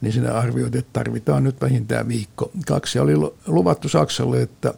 Niin 0.00 0.12
siinä 0.12 0.34
arvioitiin, 0.34 0.78
että 0.78 0.92
tarvitaan 0.92 1.44
nyt 1.44 1.60
vähintään 1.60 2.08
viikko. 2.08 2.50
Kaksi 2.66 2.98
oli 2.98 3.12
luvattu 3.46 3.88
Saksalle, 3.88 4.42
että 4.42 4.74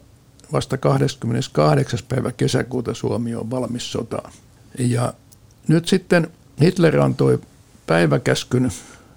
vasta 0.53 0.77
28. 0.79 1.99
päivä 2.09 2.33
kesäkuuta 2.33 2.95
Suomi 2.95 3.35
on 3.35 3.51
valmis 3.51 3.93
sotaan. 3.93 4.33
Ja 4.79 5.15
nyt 5.69 5.89
sitten 5.89 6.31
Hitler 6.61 7.01
antoi 7.01 7.41
päiväkäskyn 7.87 8.73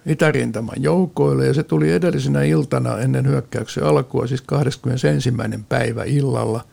itärintaman 0.06 0.76
joukoille 0.84 1.46
ja 1.46 1.54
se 1.54 1.64
tuli 1.64 1.92
edellisenä 1.92 2.44
iltana 2.44 2.98
ennen 2.98 3.28
hyökkäyksen 3.28 3.84
alkua, 3.84 4.28
siis 4.28 4.42
21. 4.42 5.34
päivä 5.70 6.04
illalla, 6.04 6.66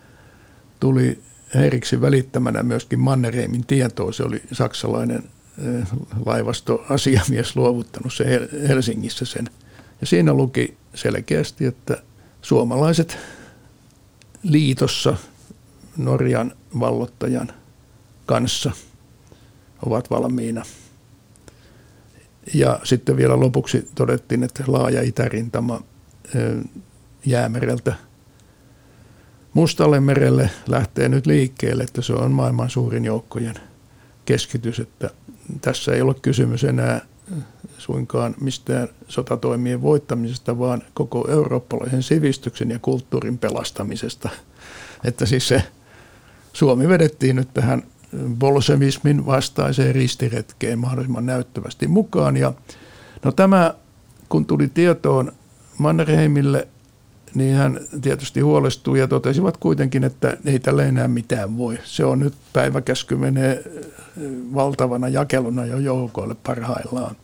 tuli 0.81 1.19
Heriksi 1.55 2.01
välittämänä 2.01 2.63
myöskin 2.63 3.01
Mannerheimin 3.01 3.67
tietoa. 3.67 4.13
Se 4.13 4.23
oli 4.23 4.43
saksalainen 4.53 5.25
eh, 5.59 5.87
laivastoasiamies 6.27 7.57
luovuttanut 7.57 8.13
se 8.13 8.49
Helsingissä 8.69 9.25
sen. 9.25 9.51
Ja 10.01 10.07
siinä 10.07 10.33
luki 10.33 10.77
selkeästi, 10.95 11.65
että 11.67 12.03
suomalaiset 12.43 13.19
liitossa 14.43 15.17
Norjan 15.97 16.53
vallottajan 16.81 17.53
kanssa 18.27 18.71
ovat 19.87 20.11
valmiina– 20.11 20.63
ja 22.55 22.81
sitten 22.85 23.17
vielä 23.17 23.41
lopuksi 23.41 23.89
todettiin, 23.95 24.43
että 24.43 24.65
laaja 24.67 25.03
itärintama 25.03 25.83
jäämereltä 27.27 27.95
Mustalle 29.55 30.01
merelle 30.01 30.51
lähtee 30.67 31.09
nyt 31.09 31.27
liikkeelle, 31.27 31.83
että 31.83 32.03
se 32.03 32.13
on 32.13 32.33
maailman 32.33 32.71
suurin 32.71 33.05
joukkojen 33.05 33.55
keskitys, 34.25 34.81
että 34.81 35.11
tässä 35.61 35.93
ei 35.93 36.03
ole 36.03 36.15
kysymys 36.23 36.65
enää 36.65 37.01
suinkaan 37.79 38.35
mistään 38.41 38.89
sotatoimien 39.09 39.83
voittamisesta, 39.83 40.59
vaan 40.59 40.83
koko 40.95 41.31
eurooppalaisen 41.31 42.03
sivistyksen 42.03 42.71
ja 42.71 42.79
kulttuurin 42.79 43.39
pelastamisesta. 43.39 44.29
Että 45.05 45.27
siis 45.27 45.49
se 45.49 45.63
Suomi 46.53 46.89
vedettiin 46.89 47.37
nyt 47.37 47.55
tähän 47.55 47.83
bolsevismin 48.39 49.27
vastaiseen 49.27 49.95
ristiretkeen 49.95 50.79
mahdollisimman 50.79 51.27
näyttävästi 51.27 51.87
mukaan. 51.87 52.37
Ja 52.37 52.53
no 53.25 53.33
tämä, 53.33 53.75
kun 54.29 54.47
tuli 54.47 54.69
tietoon 54.69 55.33
Mannerheimille, 55.79 56.69
niin 57.35 57.55
hän 57.57 57.81
tietysti 58.03 58.41
huolestui 58.41 58.99
ja 58.99 59.09
totesivat 59.09 59.57
kuitenkin, 59.57 60.05
että 60.05 60.37
ei 60.45 60.59
tällä 60.59 60.85
enää 60.85 61.09
mitään 61.09 61.59
voi. 61.59 61.79
Se 61.85 62.05
on 62.05 62.19
nyt 62.19 62.35
päiväkäsky 62.53 63.17
menee 63.17 63.65
valtavana 64.55 65.09
jakeluna 65.09 65.67
jo 65.67 65.79
joukoille 65.79 66.35
parhaillaan. 66.35 67.17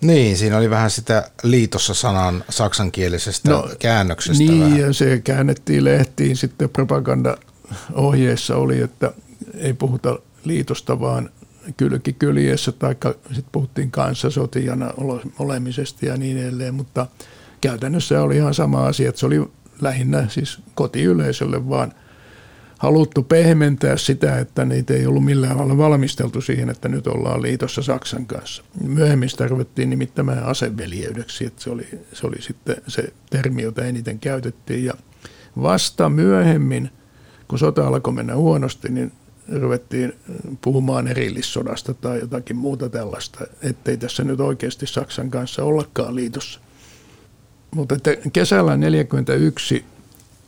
Niin, 0.00 0.36
siinä 0.36 0.58
oli 0.58 0.70
vähän 0.70 0.90
sitä 0.90 1.30
liitossa 1.42 1.94
sanan 1.94 2.44
saksankielisestä 2.48 3.50
no, 3.50 3.68
käännöksestä. 3.78 4.44
Niin, 4.44 4.60
vähän. 4.60 4.78
ja 4.78 4.92
se 4.92 5.20
käännettiin 5.24 5.84
lehtiin 5.84 6.36
sitten 6.36 6.70
propaganda-ohjeessa 6.70 8.56
oli, 8.56 8.80
että 8.80 9.12
ei 9.54 9.72
puhuta 9.72 10.18
liitosta, 10.44 11.00
vaan 11.00 11.30
kylkikyljessä, 11.76 12.72
tai 12.72 12.96
sitten 13.26 13.52
puhuttiin 13.52 13.90
kanssasotijana 13.90 14.90
olemisesta 15.38 16.06
ja 16.06 16.16
niin 16.16 16.38
edelleen, 16.38 16.74
mutta 16.74 17.06
käytännössä 17.60 18.22
oli 18.22 18.36
ihan 18.36 18.54
sama 18.54 18.86
asia, 18.86 19.08
että 19.08 19.18
se 19.18 19.26
oli 19.26 19.50
lähinnä 19.80 20.28
siis 20.28 20.58
kotiyleisölle 20.74 21.68
vaan 21.68 21.92
haluttu 22.78 23.22
pehmentää 23.22 23.96
sitä, 23.96 24.38
että 24.38 24.64
niitä 24.64 24.94
ei 24.94 25.06
ollut 25.06 25.24
millään 25.24 25.58
lailla 25.58 25.78
valmisteltu 25.78 26.40
siihen, 26.40 26.70
että 26.70 26.88
nyt 26.88 27.06
ollaan 27.06 27.42
liitossa 27.42 27.82
Saksan 27.82 28.26
kanssa. 28.26 28.64
Myöhemmin 28.84 29.28
sitä 29.28 29.48
ruvettiin 29.48 29.90
nimittämään 29.90 30.44
aseveljeydeksi, 30.44 31.46
että 31.46 31.62
se 31.62 31.70
oli, 31.70 31.86
se 32.12 32.26
oli 32.26 32.42
sitten 32.42 32.76
se 32.88 33.12
termi, 33.30 33.62
jota 33.62 33.84
eniten 33.84 34.18
käytettiin. 34.18 34.84
Ja 34.84 34.94
vasta 35.62 36.08
myöhemmin, 36.08 36.90
kun 37.48 37.58
sota 37.58 37.86
alkoi 37.86 38.12
mennä 38.12 38.36
huonosti, 38.36 38.88
niin 38.88 39.12
ruvettiin 39.60 40.12
puhumaan 40.60 41.08
erillissodasta 41.08 41.94
tai 41.94 42.20
jotakin 42.20 42.56
muuta 42.56 42.88
tällaista, 42.88 43.46
ettei 43.62 43.96
tässä 43.96 44.24
nyt 44.24 44.40
oikeasti 44.40 44.86
Saksan 44.86 45.30
kanssa 45.30 45.64
ollakaan 45.64 46.14
liitossa. 46.14 46.60
Mutta 47.74 47.94
että 47.94 48.10
kesällä 48.32 48.70
1941 48.70 49.84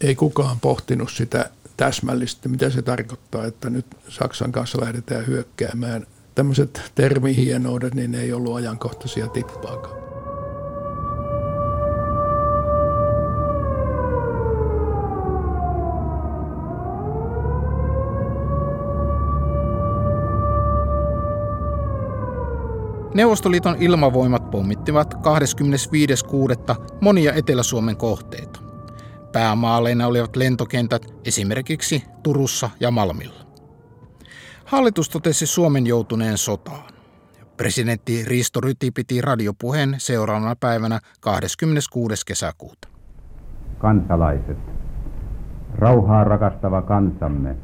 ei 0.00 0.14
kukaan 0.14 0.60
pohtinut 0.60 1.10
sitä 1.10 1.50
täsmällisesti, 1.76 2.48
mitä 2.48 2.70
se 2.70 2.82
tarkoittaa, 2.82 3.44
että 3.44 3.70
nyt 3.70 3.86
Saksan 4.08 4.52
kanssa 4.52 4.80
lähdetään 4.80 5.26
hyökkäämään. 5.26 6.06
Tämmöiset 6.34 6.82
termihienoudet, 6.94 7.94
niin 7.94 8.12
ne 8.12 8.20
ei 8.20 8.32
ollut 8.32 8.56
ajankohtaisia 8.56 9.28
tippaakaan. 9.28 10.13
Neuvostoliiton 23.14 23.76
ilmavoimat 23.78 24.50
pommittivat 24.50 25.14
25.6. 25.14 25.20
monia 27.00 27.32
Etelä-Suomen 27.32 27.96
kohteita. 27.96 28.60
Päämaaleina 29.32 30.06
olivat 30.06 30.36
lentokentät 30.36 31.06
esimerkiksi 31.24 32.04
Turussa 32.22 32.70
ja 32.80 32.90
Malmilla. 32.90 33.44
Hallitus 34.64 35.08
totesi 35.08 35.46
Suomen 35.46 35.86
joutuneen 35.86 36.38
sotaan. 36.38 36.92
Presidentti 37.56 38.24
Risto 38.24 38.60
Ryti 38.60 38.90
piti 38.90 39.20
radiopuheen 39.20 39.94
seuraavana 39.98 40.56
päivänä 40.60 41.00
26. 41.20 42.26
kesäkuuta. 42.26 42.88
Kansalaiset, 43.78 44.58
rauhaa 45.74 46.24
rakastava 46.24 46.82
kansamme, 46.82 47.56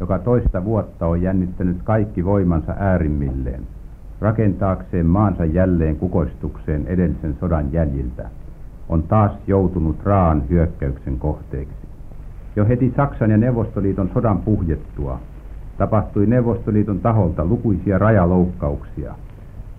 joka 0.00 0.18
toista 0.18 0.64
vuotta 0.64 1.06
on 1.06 1.22
jännittänyt 1.22 1.82
kaikki 1.82 2.24
voimansa 2.24 2.72
äärimmilleen– 2.78 3.66
rakentaakseen 4.20 5.06
maansa 5.06 5.44
jälleen 5.44 5.96
kukoistukseen 5.96 6.86
edellisen 6.86 7.36
sodan 7.40 7.72
jäljiltä, 7.72 8.28
on 8.88 9.02
taas 9.02 9.32
joutunut 9.46 9.96
raan 10.04 10.42
hyökkäyksen 10.50 11.18
kohteeksi. 11.18 11.74
Jo 12.56 12.64
heti 12.64 12.92
Saksan 12.96 13.30
ja 13.30 13.36
Neuvostoliiton 13.36 14.10
sodan 14.14 14.38
puhjettua 14.38 15.20
tapahtui 15.78 16.26
Neuvostoliiton 16.26 17.00
taholta 17.00 17.44
lukuisia 17.44 17.98
rajaloukkauksia, 17.98 19.14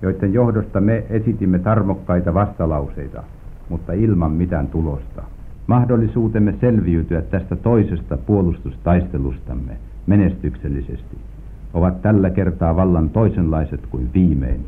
joiden 0.01 0.33
johdosta 0.33 0.81
me 0.81 1.05
esitimme 1.09 1.59
tarmokkaita 1.59 2.33
vastalauseita, 2.33 3.23
mutta 3.69 3.93
ilman 3.93 4.31
mitään 4.31 4.67
tulosta. 4.67 5.23
Mahdollisuutemme 5.67 6.55
selviytyä 6.61 7.21
tästä 7.21 7.55
toisesta 7.55 8.17
puolustustaistelustamme 8.17 9.77
menestyksellisesti 10.07 11.17
ovat 11.73 12.01
tällä 12.01 12.29
kertaa 12.29 12.75
vallan 12.75 13.09
toisenlaiset 13.09 13.87
kuin 13.87 14.13
viimein, 14.13 14.65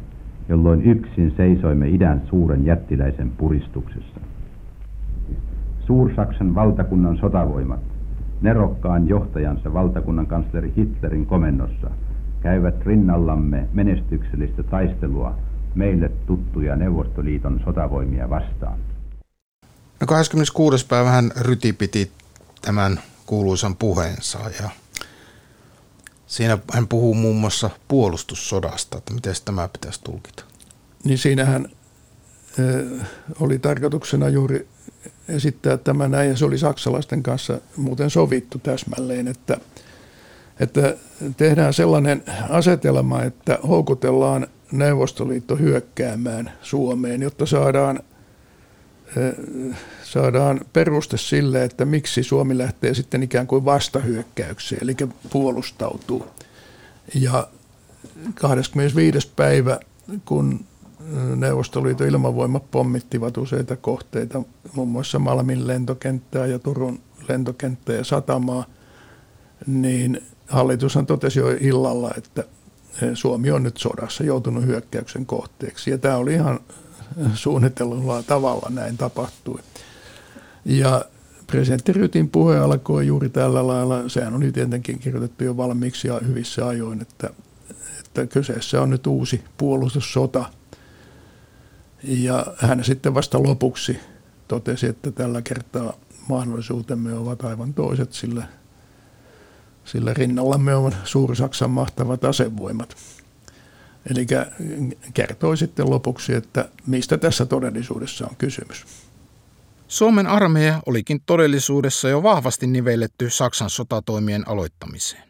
jolloin 0.49 0.81
yksin 0.81 1.33
seisoimme 1.37 1.87
idän 1.87 2.21
suuren 2.29 2.65
jättiläisen 2.65 3.29
puristuksessa. 3.29 4.19
Suursaksan 5.87 6.55
valtakunnan 6.55 7.17
sotavoimat, 7.17 7.79
nerokkaan 8.41 9.07
johtajansa 9.07 9.73
valtakunnan 9.73 10.27
kansleri 10.27 10.73
Hitlerin 10.77 11.25
komennossa, 11.25 11.89
käyvät 12.41 12.85
rinnallamme 12.85 13.67
menestyksellistä 13.73 14.63
taistelua 14.63 15.35
meille 15.75 16.11
tuttuja 16.25 16.75
Neuvostoliiton 16.75 17.61
sotavoimia 17.65 18.29
vastaan. 18.29 18.79
No 20.01 20.07
26. 20.07 20.87
päivähän 20.87 21.31
Ryti 21.41 21.73
piti 21.73 22.11
tämän 22.61 22.99
kuuluisan 23.25 23.75
puheensa 23.75 24.39
ja 24.61 24.69
Siinä 26.34 26.58
hän 26.74 26.88
puhuu 26.88 27.13
muun 27.13 27.36
muassa 27.36 27.69
puolustussodasta, 27.88 28.98
että 28.98 29.13
miten 29.13 29.36
tämä 29.46 29.67
pitäisi 29.67 30.02
tulkita. 30.04 30.43
Niin 31.04 31.17
siinähän 31.17 31.67
oli 33.39 33.60
tarkoituksena 33.60 34.30
juuri 34.30 34.67
esittää 35.28 35.78
tämä 35.78 36.08
näin, 36.08 36.30
ja 36.30 36.38
se 36.38 36.46
oli 36.46 36.58
saksalaisten 36.58 37.24
kanssa 37.24 37.62
muuten 37.78 38.10
sovittu 38.10 38.60
täsmälleen, 38.60 39.28
että, 39.28 39.58
että 40.60 40.96
tehdään 41.38 41.74
sellainen 41.74 42.24
asetelma, 42.50 43.24
että 43.24 43.60
houkutellaan 43.67 44.48
Neuvostoliitto 44.72 45.56
hyökkäämään 45.56 46.52
Suomeen, 46.62 47.22
jotta 47.22 47.46
saadaan 47.46 48.00
saadaan 50.13 50.62
peruste 50.73 51.17
sille, 51.17 51.63
että 51.63 51.86
miksi 51.86 52.23
Suomi 52.23 52.58
lähtee 52.58 52.93
sitten 52.93 53.23
ikään 53.23 53.47
kuin 53.47 53.65
vastahyökkäykseen, 53.65 54.84
eli 54.84 54.95
puolustautuu. 55.30 56.26
Ja 57.15 57.47
25. 58.36 59.32
päivä, 59.36 59.80
kun 60.26 60.65
Neuvostoliiton 61.36 62.08
ilmavoimat 62.08 62.71
pommittivat 62.71 63.38
useita 63.38 63.76
kohteita, 63.76 64.43
muun 64.76 64.88
muassa 64.88 65.19
Malmin 65.19 65.67
lentokenttää 65.67 66.45
ja 66.45 66.60
Turun 66.60 66.99
lentokenttää 67.30 67.95
ja 67.95 68.04
satamaa, 68.04 68.65
niin 69.67 70.23
hallitushan 70.47 71.06
totesi 71.06 71.39
jo 71.39 71.49
illalla, 71.60 72.12
että 72.17 72.43
Suomi 73.13 73.52
on 73.52 73.63
nyt 73.63 73.78
sodassa 73.78 74.23
joutunut 74.23 74.65
hyökkäyksen 74.65 75.26
kohteeksi. 75.26 75.91
Ja 75.91 75.97
tämä 75.97 76.17
oli 76.17 76.34
ihan 76.34 76.60
suunnitellulla 77.34 78.23
tavalla 78.23 78.69
näin 78.69 78.97
tapahtui. 78.97 79.60
Ja 80.65 81.06
presidentti 81.47 81.93
Rytin 81.93 82.30
puhe 82.30 82.58
alkoi 82.58 83.08
juuri 83.08 83.30
tällä 83.30 83.67
lailla. 83.67 84.10
Sehän 84.10 84.36
oli 84.36 84.52
tietenkin 84.52 84.99
kirjoitettu 84.99 85.43
jo 85.43 85.58
valmiiksi 85.58 86.08
ja 86.08 86.19
hyvissä 86.28 86.67
ajoin, 86.67 87.02
että, 87.02 87.30
että 87.99 88.28
kyseessä 88.28 88.82
on 88.82 88.89
nyt 88.89 89.08
uusi 89.08 89.43
puolustussota. 89.58 90.45
Ja 92.04 92.45
hän 92.58 92.84
sitten 92.84 93.13
vasta 93.13 93.43
lopuksi 93.43 93.99
totesi, 94.47 94.88
että 94.88 95.12
tällä 95.12 95.41
kertaa 95.41 95.93
mahdollisuutemme 96.30 97.13
ovat 97.13 97.43
aivan 97.43 97.73
toiset, 97.73 98.13
sillä, 98.13 98.47
sillä 99.86 100.13
rinnallamme 100.13 100.76
on 100.76 100.95
Suuri-Saksan 101.04 101.71
mahtavat 101.71 102.26
asevoimat. 102.26 102.95
Eli 104.12 104.28
kertoi 105.13 105.58
sitten 105.58 105.89
lopuksi, 105.89 106.33
että 106.33 106.69
mistä 106.87 107.17
tässä 107.17 107.46
todellisuudessa 107.46 108.27
on 108.27 108.35
kysymys. 108.35 108.85
Suomen 109.94 110.27
armeija 110.27 110.81
olikin 110.85 111.21
todellisuudessa 111.25 112.10
jo 112.10 112.23
vahvasti 112.23 112.67
nivelletty 112.67 113.29
Saksan 113.29 113.69
sotatoimien 113.69 114.48
aloittamiseen. 114.48 115.23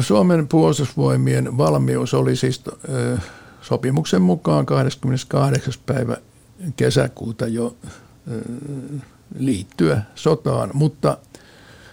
Suomen 0.00 0.48
puolustusvoimien 0.48 1.58
valmius 1.58 2.14
oli 2.14 2.36
siis 2.36 2.64
sopimuksen 3.62 4.22
mukaan 4.22 4.66
28. 4.66 5.74
päivä 5.86 6.16
kesäkuuta 6.76 7.46
jo 7.46 7.76
liittyä 9.38 10.02
sotaan, 10.14 10.70
mutta 10.74 11.16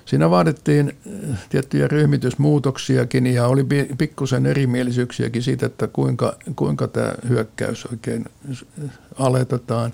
Siinä 0.06 0.30
vaadittiin 0.30 0.98
tiettyjä 1.50 1.88
ryhmitysmuutoksiakin 1.88 3.28
ja 3.28 3.48
oli 3.48 3.66
pikkusen 3.98 4.46
erimielisyyksiäkin 4.46 5.44
siitä, 5.44 5.66
että 5.66 5.88
kuinka, 5.88 6.36
kuinka 6.56 6.88
tämä 6.88 7.14
hyökkäys 7.30 7.86
oikein 7.86 8.26
aletetaan. 9.20 9.94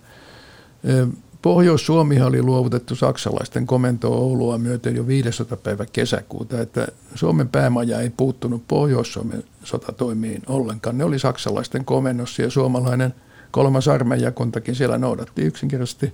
Pohjois-Suomi 1.43 2.21
oli 2.21 2.41
luovutettu 2.41 2.95
saksalaisten 2.95 3.67
komentoon 3.67 4.19
Oulua 4.19 4.57
myöten 4.57 4.95
jo 4.95 5.07
500 5.07 5.57
päivä 5.57 5.85
kesäkuuta, 5.93 6.61
että 6.61 6.87
Suomen 7.15 7.49
päämaja 7.49 7.99
ei 7.99 8.09
puuttunut 8.09 8.67
Pohjois-Suomen 8.67 9.43
sotatoimiin 9.63 10.41
ollenkaan. 10.47 10.97
Ne 10.97 11.03
oli 11.03 11.19
saksalaisten 11.19 11.85
komennossa 11.85 12.41
ja 12.41 12.49
suomalainen 12.49 13.13
kolmas 13.51 13.87
armeijakuntakin 13.87 14.75
siellä 14.75 14.97
noudatti 14.97 15.41
yksinkertaisesti 15.41 16.13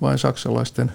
vain 0.00 0.18
saksalaisten 0.18 0.92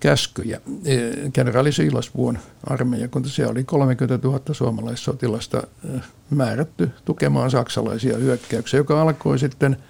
käskyjä. 0.00 0.60
E, 0.84 0.98
kenraali 1.32 1.72
Siilasvuon 1.72 2.38
armeijakunta, 2.66 3.28
siellä 3.28 3.52
oli 3.52 3.64
30 3.64 4.28
000 4.28 4.40
suomalaissotilasta 4.52 5.62
e, 5.84 5.98
määrätty 6.30 6.90
tukemaan 7.04 7.50
saksalaisia 7.50 8.16
hyökkäyksiä, 8.16 8.80
joka 8.80 9.02
alkoi 9.02 9.38
sitten– 9.38 9.76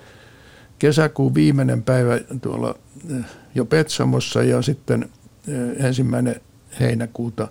kesäkuun 0.78 1.34
viimeinen 1.34 1.82
päivä 1.82 2.20
tuolla 2.42 2.74
eh, 3.10 3.24
jo 3.54 3.64
Petsamossa 3.64 4.42
ja 4.42 4.62
sitten 4.62 5.08
eh, 5.48 5.86
ensimmäinen 5.86 6.40
heinäkuuta 6.80 7.48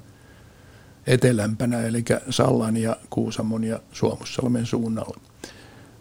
etelämpänä, 1.07 1.81
eli 1.81 2.05
Sallan 2.29 2.77
ja 2.77 2.95
Kuusamon 3.09 3.63
ja 3.63 3.79
Suomussalmen 3.91 4.65
suunnalla. 4.65 5.17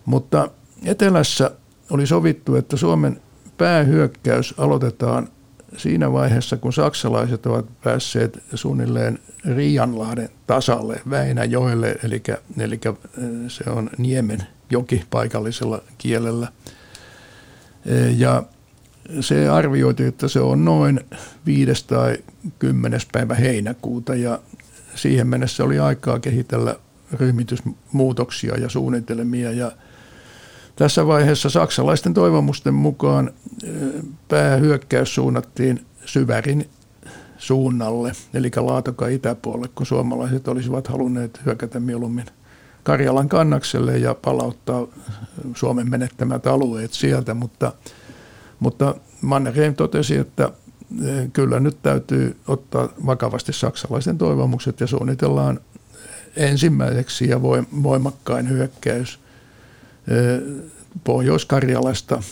Mutta 0.04 0.50
etelässä 0.84 1.50
oli 1.90 2.06
sovittu, 2.06 2.54
että 2.54 2.76
Suomen 2.76 3.20
päähyökkäys 3.58 4.54
aloitetaan 4.58 5.28
siinä 5.76 6.12
vaiheessa, 6.12 6.56
kun 6.56 6.72
saksalaiset 6.72 7.46
ovat 7.46 7.66
päässeet 7.84 8.42
suunnilleen 8.54 9.18
Riianlahden 9.44 10.28
tasalle 10.46 11.00
Väinäjoelle, 11.10 11.96
eli, 12.04 12.22
eli 12.58 12.80
eh, 12.86 12.94
se 13.48 13.70
on 13.70 13.90
Niemen 13.98 14.46
joki 14.70 15.04
paikallisella 15.10 15.82
kielellä– 15.98 16.48
ja 18.16 18.42
se 19.20 19.48
arvioitiin, 19.48 20.08
että 20.08 20.28
se 20.28 20.40
on 20.40 20.64
noin 20.64 21.00
5. 21.46 21.86
tai 21.86 22.18
10. 22.58 23.00
päivä 23.12 23.34
heinäkuuta 23.34 24.14
ja 24.14 24.40
siihen 24.94 25.26
mennessä 25.26 25.64
oli 25.64 25.78
aikaa 25.78 26.18
kehitellä 26.18 26.76
ryhmitysmuutoksia 27.12 28.56
ja 28.56 28.68
suunnitelmia 28.68 29.52
ja 29.52 29.72
tässä 30.76 31.06
vaiheessa 31.06 31.50
saksalaisten 31.50 32.14
toivomusten 32.14 32.74
mukaan 32.74 33.30
päähyökkäys 34.28 35.14
suunnattiin 35.14 35.86
Syvärin 36.04 36.68
suunnalle, 37.38 38.12
eli 38.34 38.50
Laatoka 38.56 39.08
itäpuolelle, 39.08 39.68
kun 39.74 39.86
suomalaiset 39.86 40.48
olisivat 40.48 40.88
halunneet 40.88 41.40
hyökätä 41.46 41.80
mieluummin 41.80 42.24
Karjalan 42.86 43.28
kannakselle 43.28 43.98
ja 43.98 44.14
palauttaa 44.14 44.86
Suomen 45.54 45.90
menettämät 45.90 46.46
alueet 46.46 46.92
sieltä, 46.92 47.34
mutta, 47.34 47.72
mutta 48.60 48.94
Mannerheim 49.20 49.74
totesi, 49.74 50.16
että 50.16 50.50
e, 51.04 51.28
kyllä 51.32 51.60
nyt 51.60 51.82
täytyy 51.82 52.36
ottaa 52.48 52.88
vakavasti 53.06 53.52
saksalaisen 53.52 54.18
toivomukset 54.18 54.80
ja 54.80 54.86
suunnitellaan 54.86 55.60
ensimmäiseksi 56.36 57.28
ja 57.28 57.42
voimakkain 57.82 58.48
hyökkäys 58.48 59.20
e, 60.08 60.12
Pohjois-Karjalasta 61.04 62.22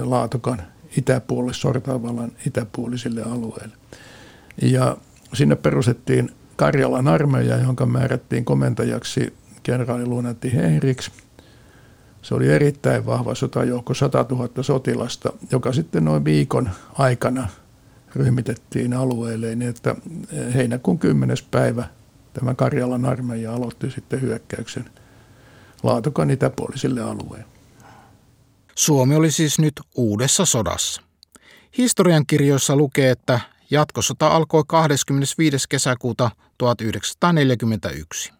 Laatokan 0.00 0.62
itäpuolelle, 0.96 1.54
Sortavalan 1.54 2.32
itäpuolisille 2.46 3.22
alueille. 3.22 3.76
Ja 4.62 4.96
sinne 5.32 5.56
perustettiin 5.56 6.30
Karjalan 6.56 7.08
armeija, 7.08 7.56
jonka 7.56 7.86
määrättiin 7.86 8.44
komentajaksi 8.44 9.32
kenraaliluunantti 9.66 10.52
Henriks. 10.52 11.10
Se 12.22 12.34
oli 12.34 12.48
erittäin 12.48 13.06
vahva 13.06 13.34
sotajoukko, 13.34 13.94
100 13.94 14.26
000 14.30 14.62
sotilasta, 14.62 15.32
joka 15.50 15.72
sitten 15.72 16.04
noin 16.04 16.24
viikon 16.24 16.70
aikana 16.98 17.48
ryhmitettiin 18.16 18.92
alueelle, 18.92 19.54
niin 19.54 19.70
että 19.70 19.96
heinäkuun 20.54 20.98
10. 20.98 21.36
päivä 21.50 21.84
tämä 22.32 22.54
Karjalan 22.54 23.04
armeija 23.04 23.54
aloitti 23.54 23.90
sitten 23.90 24.20
hyökkäyksen 24.20 24.90
Laatokan 25.82 26.30
itäpuolisille 26.30 27.02
alueille. 27.02 27.46
Suomi 28.74 29.16
oli 29.16 29.30
siis 29.30 29.58
nyt 29.58 29.80
uudessa 29.94 30.44
sodassa. 30.44 31.02
Historiankirjoissa 31.78 32.76
lukee, 32.76 33.10
että 33.10 33.40
jatkosota 33.70 34.28
alkoi 34.28 34.64
25. 34.66 35.68
kesäkuuta 35.68 36.30
1941. 36.58 38.32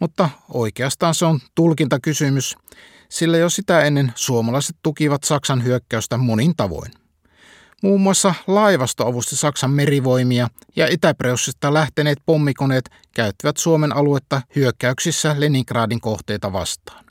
Mutta 0.00 0.30
oikeastaan 0.52 1.14
se 1.14 1.24
on 1.24 1.40
tulkintakysymys, 1.54 2.56
sillä 3.08 3.36
jo 3.36 3.50
sitä 3.50 3.80
ennen 3.80 4.12
suomalaiset 4.14 4.76
tukivat 4.82 5.24
Saksan 5.24 5.64
hyökkäystä 5.64 6.16
monin 6.16 6.56
tavoin. 6.56 6.92
Muun 7.82 8.00
muassa 8.00 8.34
laivasto 8.46 9.06
avusti 9.06 9.36
Saksan 9.36 9.70
merivoimia 9.70 10.48
ja 10.76 10.86
Itäpreussista 10.90 11.74
lähteneet 11.74 12.18
pommikoneet 12.26 12.90
käyttivät 13.14 13.56
Suomen 13.56 13.96
aluetta 13.96 14.42
hyökkäyksissä 14.56 15.34
Leningradin 15.38 16.00
kohteita 16.00 16.52
vastaan. 16.52 17.04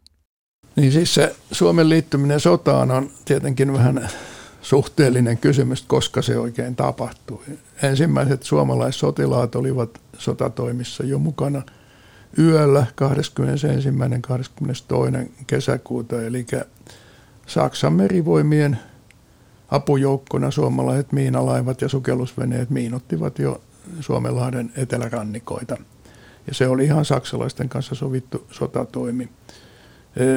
Niin 0.76 0.92
siis 0.92 1.14
se 1.14 1.36
Suomen 1.52 1.90
liittyminen 1.90 2.40
sotaan 2.40 2.92
on 2.92 3.12
tietenkin 3.26 3.74
vähän 3.74 4.10
suhteellinen 4.62 5.38
kysymys, 5.38 5.82
koska 5.82 6.22
se 6.22 6.38
oikein 6.38 6.76
tapahtui. 6.76 7.44
Ensimmäiset 7.84 8.44
suomalaissotilaat 8.44 9.56
olivat 9.56 9.90
sotatoimissa 10.18 11.04
jo 11.04 11.20
mukana– 11.20 11.62
yöllä 12.40 12.86
21. 12.96 13.90
22. 14.22 15.32
kesäkuuta, 15.48 16.22
eli 16.22 16.46
Saksan 17.46 17.94
merivoimien 17.94 18.80
apujoukkona 19.70 20.52
suomalaiset 20.52 21.12
miinalaivat 21.12 21.82
ja 21.82 21.90
sukellusveneet 21.90 22.70
miinottivat 22.70 23.40
jo 23.40 23.62
Suomenlahden 24.00 24.72
etelärannikoita. 24.76 25.78
Ja 26.48 26.54
se 26.54 26.68
oli 26.68 26.86
ihan 26.86 27.06
saksalaisten 27.06 27.70
kanssa 27.70 27.96
sovittu 27.96 28.48
sotatoimi. 28.52 29.30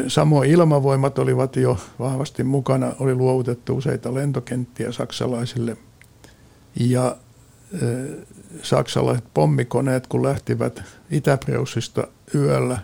Samoin 0.09 0.51
ilmavoimat 0.51 1.19
olivat 1.19 1.57
jo 1.57 1.79
vahvasti 1.99 2.45
mukana, 2.45 2.93
oli 2.99 3.15
luovutettu 3.15 3.77
useita 3.77 4.15
lentokenttiä 4.15 4.93
saksalaisille. 4.93 5.77
Ja 6.81 7.17
saksalaiset 8.63 9.25
pommikoneet, 9.35 10.07
kun 10.07 10.23
lähtivät 10.23 10.83
Itäpreussista 11.11 12.09
yöllä, 12.35 12.79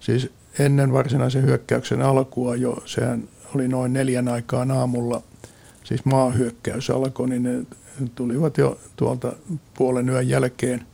siis 0.00 0.30
ennen 0.58 0.92
varsinaisen 0.92 1.42
hyökkäyksen 1.42 2.02
alkua 2.02 2.56
jo, 2.56 2.82
sehän 2.84 3.28
oli 3.54 3.68
noin 3.68 3.92
neljän 3.92 4.28
aikaan 4.28 4.70
aamulla, 4.70 5.22
siis 5.84 6.04
maahyökkäys 6.04 6.90
alkoi, 6.90 7.28
niin 7.28 7.42
ne 7.42 7.66
tulivat 8.14 8.58
jo 8.58 8.78
tuolta 8.96 9.32
puolen 9.74 10.08
yön 10.08 10.28
jälkeen. 10.28 10.86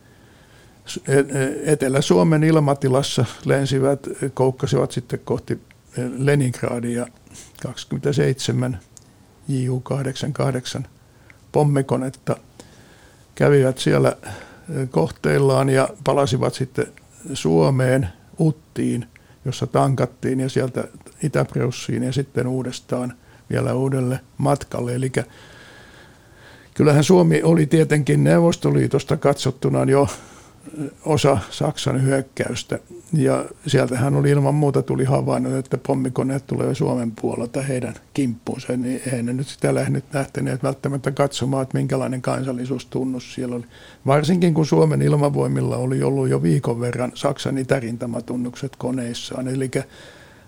E, 1.08 1.18
e, 1.18 1.24
Etelä-Suomen 1.72 2.44
ilmatilassa 2.44 3.24
lensivät, 3.44 4.08
koukkasivat 4.34 4.90
sitten 4.90 5.20
kohti 5.24 5.60
Leningradia 6.16 7.06
27 7.62 8.78
Ju-88 9.48 10.82
pommikonetta– 11.52 12.36
kävivät 13.40 13.78
siellä 13.78 14.16
kohteillaan 14.90 15.68
ja 15.68 15.88
palasivat 16.04 16.54
sitten 16.54 16.86
Suomeen, 17.34 18.08
Uttiin, 18.40 19.06
jossa 19.44 19.66
tankattiin 19.66 20.40
ja 20.40 20.48
sieltä 20.48 20.84
Itäpreussiin 21.22 22.02
ja 22.02 22.12
sitten 22.12 22.46
uudestaan 22.46 23.12
vielä 23.50 23.74
uudelle 23.74 24.20
matkalle. 24.38 24.94
Eli 24.94 25.12
kyllähän 26.74 27.04
Suomi 27.04 27.42
oli 27.42 27.66
tietenkin 27.66 28.24
Neuvostoliitosta 28.24 29.16
katsottuna 29.16 29.84
jo 29.84 30.08
osa 31.04 31.38
Saksan 31.50 32.02
hyökkäystä. 32.02 32.78
Ja 33.12 33.44
sieltähän 33.66 34.14
oli 34.14 34.30
ilman 34.30 34.54
muuta 34.54 34.82
tuli 34.82 35.04
havainnut, 35.04 35.54
että 35.54 35.78
pommikoneet 35.86 36.46
tulee 36.46 36.74
Suomen 36.74 37.12
puolelta 37.20 37.62
heidän 37.62 37.94
kimppuunsa. 38.14 38.76
Niin 38.76 39.02
eihän 39.06 39.26
ne 39.26 39.32
nyt 39.32 39.48
sitä 39.48 39.74
lähteneet 39.74 40.04
lähteneet 40.12 40.62
välttämättä 40.62 41.10
katsomaan, 41.10 41.62
että 41.62 41.78
minkälainen 41.78 42.22
kansallisuustunnus 42.22 43.34
siellä 43.34 43.56
oli. 43.56 43.64
Varsinkin 44.06 44.54
kun 44.54 44.66
Suomen 44.66 45.02
ilmavoimilla 45.02 45.76
oli 45.76 46.02
ollut 46.02 46.28
jo 46.28 46.42
viikon 46.42 46.80
verran 46.80 47.12
Saksan 47.14 47.58
itärintamatunnukset 47.58 48.76
koneissaan. 48.76 49.48
Eli 49.48 49.70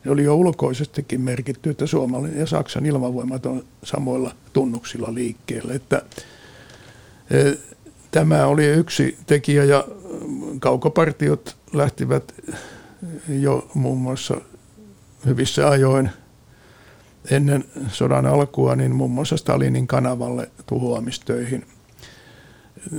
oli 0.09 0.25
jo 0.25 0.35
ulkoisestikin 0.35 1.21
merkitty, 1.21 1.71
että 1.71 1.87
Suomen 1.87 2.39
ja 2.39 2.47
Saksan 2.47 2.87
ilmavoimat 2.87 3.47
on 3.47 3.65
samoilla 3.85 4.35
tunnuksilla 4.53 5.15
liikkeellä. 5.15 5.75
Että, 5.75 6.03
e, 7.31 7.53
Tämä 8.13 8.47
oli 8.47 8.67
yksi 8.67 9.19
tekijä 9.27 9.65
ja 9.65 9.85
kaukopartiot 10.61 11.57
lähtivät 11.73 12.35
jo 13.29 13.69
muun 13.75 13.99
muassa 13.99 14.41
hyvissä 15.27 15.69
ajoin 15.69 16.11
ennen 17.31 17.65
sodan 17.89 18.27
alkua 18.27 18.77
niin 18.77 18.95
muun 18.95 19.11
muassa 19.11 19.37
Stalinin 19.37 19.87
kanavalle 19.87 20.51
tuhoamistöihin. 20.67 21.67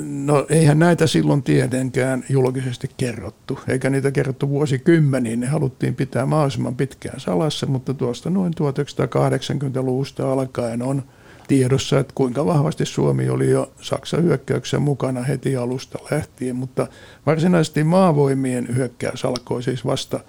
No 0.04 0.46
eihän 0.50 0.80
näitä 0.80 1.08
silloin 1.08 1.44
tietenkään 1.44 2.24
julkisesti 2.30 2.90
kerrottu, 2.98 3.60
eikä 3.68 3.90
niitä 3.90 4.12
kerrottu 4.12 4.50
vuosikymmeniin. 4.50 5.40
Ne 5.40 5.48
haluttiin 5.48 5.96
pitää 5.96 6.26
mahdollisimman 6.26 6.76
pitkään 6.76 7.20
salassa, 7.20 7.66
mutta 7.66 7.94
tuosta 7.94 8.30
noin 8.30 8.54
1980-luvusta 8.54 10.34
alkaen 10.34 10.82
on 10.82 11.04
tiedossa, 11.58 12.00
että 12.00 12.14
kuinka 12.16 12.46
vahvasti 12.46 12.86
Suomi 12.86 13.30
oli 13.30 13.50
jo 13.50 13.74
Saksan 13.82 14.24
hyökkäyksen 14.24 14.82
mukana 14.82 15.24
heti 15.24 15.56
alusta 15.56 16.00
lähtien, 16.12 16.56
mutta 16.56 16.88
varsinaisesti 17.26 17.84
maavoimien 17.84 18.76
hyökkäys 18.76 19.26
alkoi 19.26 19.64
siis 19.64 19.86
vasta 19.86 20.20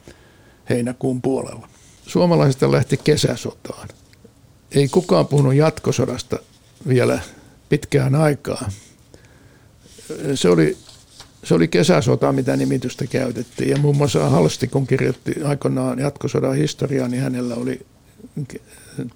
heinäkuun 0.71 1.23
puolella. 1.23 1.69
Suomalaisista 2.07 2.73
lähti 2.73 2.97
kesäsotaan. 2.97 3.89
Ei 4.73 4.89
kukaan 4.89 5.27
puhunut 5.27 5.55
jatkosodasta 5.55 6.39
vielä 6.89 7.19
pitkään 7.69 8.15
aikaa. 8.15 8.71
Se 10.35 10.49
oli, 10.49 10.77
se 11.45 11.55
oli 11.55 11.69
kesäsota, 11.69 12.33
mitä 12.33 12.57
nimitystä 12.57 13.07
käytettiin. 13.07 13.71
Ja 13.71 13.77
muun 13.77 13.97
muassa 13.97 14.29
Halsti, 14.29 14.69
kun 14.69 14.87
kirjoitti 14.87 15.35
aikoinaan 15.45 15.99
jatkosodan 15.99 16.57
historiaa, 16.57 17.09
niin 17.09 17.23
hänellä 17.23 17.55
oli 17.55 17.87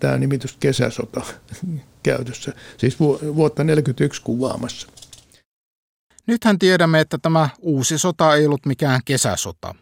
tämä 0.01 0.17
nimitys 0.17 0.57
kesäsota 0.61 1.21
käytössä, 2.03 2.53
siis 2.79 3.01
vuotta 3.01 3.25
1941 3.35 4.23
kuvaamassa. 4.23 4.89
Nythän 6.27 6.59
tiedämme, 6.59 7.01
että 7.01 7.19
tämä 7.23 7.49
uusi 7.61 7.99
sota 7.99 8.35
ei 8.35 8.47
ollut 8.47 8.67
mikään 8.67 9.01
kesäsota. 9.05 9.75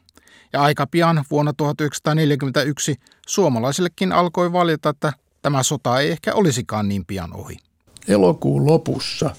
Ja 0.53 0.63
aika 0.63 0.87
pian 0.87 1.25
vuonna 1.31 1.53
1941 1.53 2.95
suomalaisillekin 3.27 4.13
alkoi 4.13 4.53
valjeta, 4.53 4.89
että 4.89 5.13
tämä 5.43 5.63
sota 5.63 6.01
ei 6.01 6.11
ehkä 6.11 6.35
olisikaan 6.35 6.89
niin 6.89 7.07
pian 7.07 7.33
ohi. 7.33 7.57
Elokuun 8.09 8.67
lopussa 8.67 9.31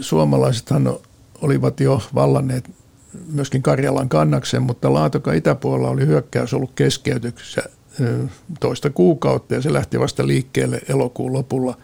suomalaisethan 0.00 0.96
olivat 1.40 1.80
jo 1.80 2.02
vallanneet 2.14 2.70
myöskin 3.32 3.62
Karjalan 3.62 4.08
kannaksen, 4.08 4.62
mutta 4.62 4.92
Laatoka 4.92 5.32
itäpuolella 5.32 5.90
oli 5.90 6.06
hyökkäys 6.06 6.54
ollut 6.54 6.72
keskeytyksessä 6.74 7.62
toista 8.60 8.90
kuukautta 8.90 9.54
ja 9.54 9.62
se 9.62 9.72
lähti 9.72 10.00
vasta 10.00 10.26
liikkeelle 10.26 10.80
elokuun 10.88 11.32
lopulla 11.32 11.78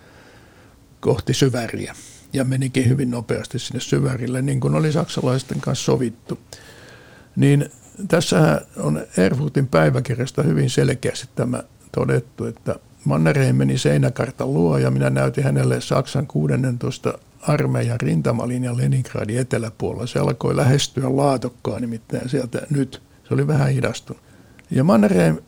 kohti 1.01 1.35
syväriä 1.35 1.95
ja 2.33 2.45
menikin 2.45 2.89
hyvin 2.89 3.11
nopeasti 3.11 3.59
sinne 3.59 3.81
syvärille, 3.81 4.43
niin 4.43 4.61
kuin 4.61 4.75
oli 4.75 4.93
saksalaisten 4.93 5.61
kanssa 5.61 5.85
sovittu. 5.85 6.39
Niin 7.37 7.71
tässä 8.09 8.61
on 8.77 9.03
Erfurtin 9.17 9.67
päiväkirjasta 9.67 10.43
hyvin 10.43 10.71
selkeästi 10.71 11.29
tämä 11.35 11.63
todettu, 11.93 12.45
että 12.45 12.77
Mannerheim 13.05 13.57
meni 13.57 13.79
seinäkartan 13.79 14.55
luo 14.55 14.79
ja 14.79 14.91
minä 14.91 15.11
näytin 15.11 15.45
hänelle 15.45 15.81
Saksan 15.81 16.27
16 16.27 17.19
armeijan 17.41 18.01
rintamalinjan 18.01 18.77
Leningradin 18.77 19.39
eteläpuolella. 19.39 20.07
Se 20.07 20.19
alkoi 20.19 20.57
lähestyä 20.57 21.17
laatokkaa 21.17 21.81
nimittäin 21.81 22.29
sieltä 22.29 22.67
nyt. 22.71 23.03
Se 23.29 23.35
oli 23.35 23.47
vähän 23.47 23.71
hidastunut. 23.71 24.23
Ja 24.71 24.85
Mannerheim 24.85 25.39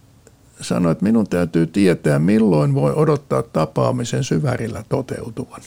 sanoi, 0.60 0.92
että 0.92 1.04
minun 1.04 1.26
täytyy 1.26 1.66
tietää, 1.66 2.18
milloin 2.18 2.74
voi 2.74 2.92
odottaa 2.92 3.42
tapaamisen 3.42 4.24
syvärillä 4.24 4.84
toteutuvan. 4.88 5.60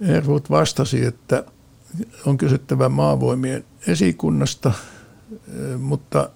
Erfurt 0.00 0.50
vastasi, 0.50 1.04
että 1.04 1.44
on 2.26 2.38
kysyttävä 2.38 2.88
maavoimien 2.88 3.64
esikunnasta, 3.86 4.72
mutta 5.78 6.30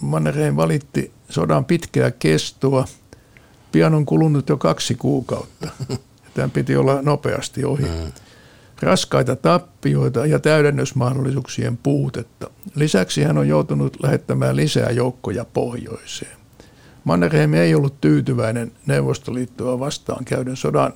Mannerheim 0.00 0.56
valitti 0.56 1.12
sodan 1.28 1.64
pitkää 1.64 2.10
kestoa. 2.10 2.84
Pian 3.72 3.94
on 3.94 4.06
kulunut 4.06 4.48
jo 4.48 4.56
kaksi 4.56 4.94
kuukautta. 4.94 5.68
Tämän 6.34 6.50
piti 6.50 6.76
olla 6.76 7.02
nopeasti 7.02 7.64
ohi. 7.64 7.82
Mm. 7.82 8.12
Raskaita 8.82 9.36
tappioita 9.36 10.26
ja 10.26 10.38
täydennysmahdollisuuksien 10.38 11.76
puutetta. 11.76 12.50
Lisäksi 12.74 13.22
hän 13.22 13.38
on 13.38 13.48
joutunut 13.48 13.96
lähettämään 14.02 14.56
lisää 14.56 14.90
joukkoja 14.90 15.44
pohjoiseen. 15.44 16.43
Mannerheim 17.04 17.54
ei 17.54 17.74
ollut 17.74 18.00
tyytyväinen 18.00 18.72
Neuvostoliittoa 18.86 19.78
vastaan 19.78 20.24
käydyn 20.24 20.56
sodan 20.56 20.92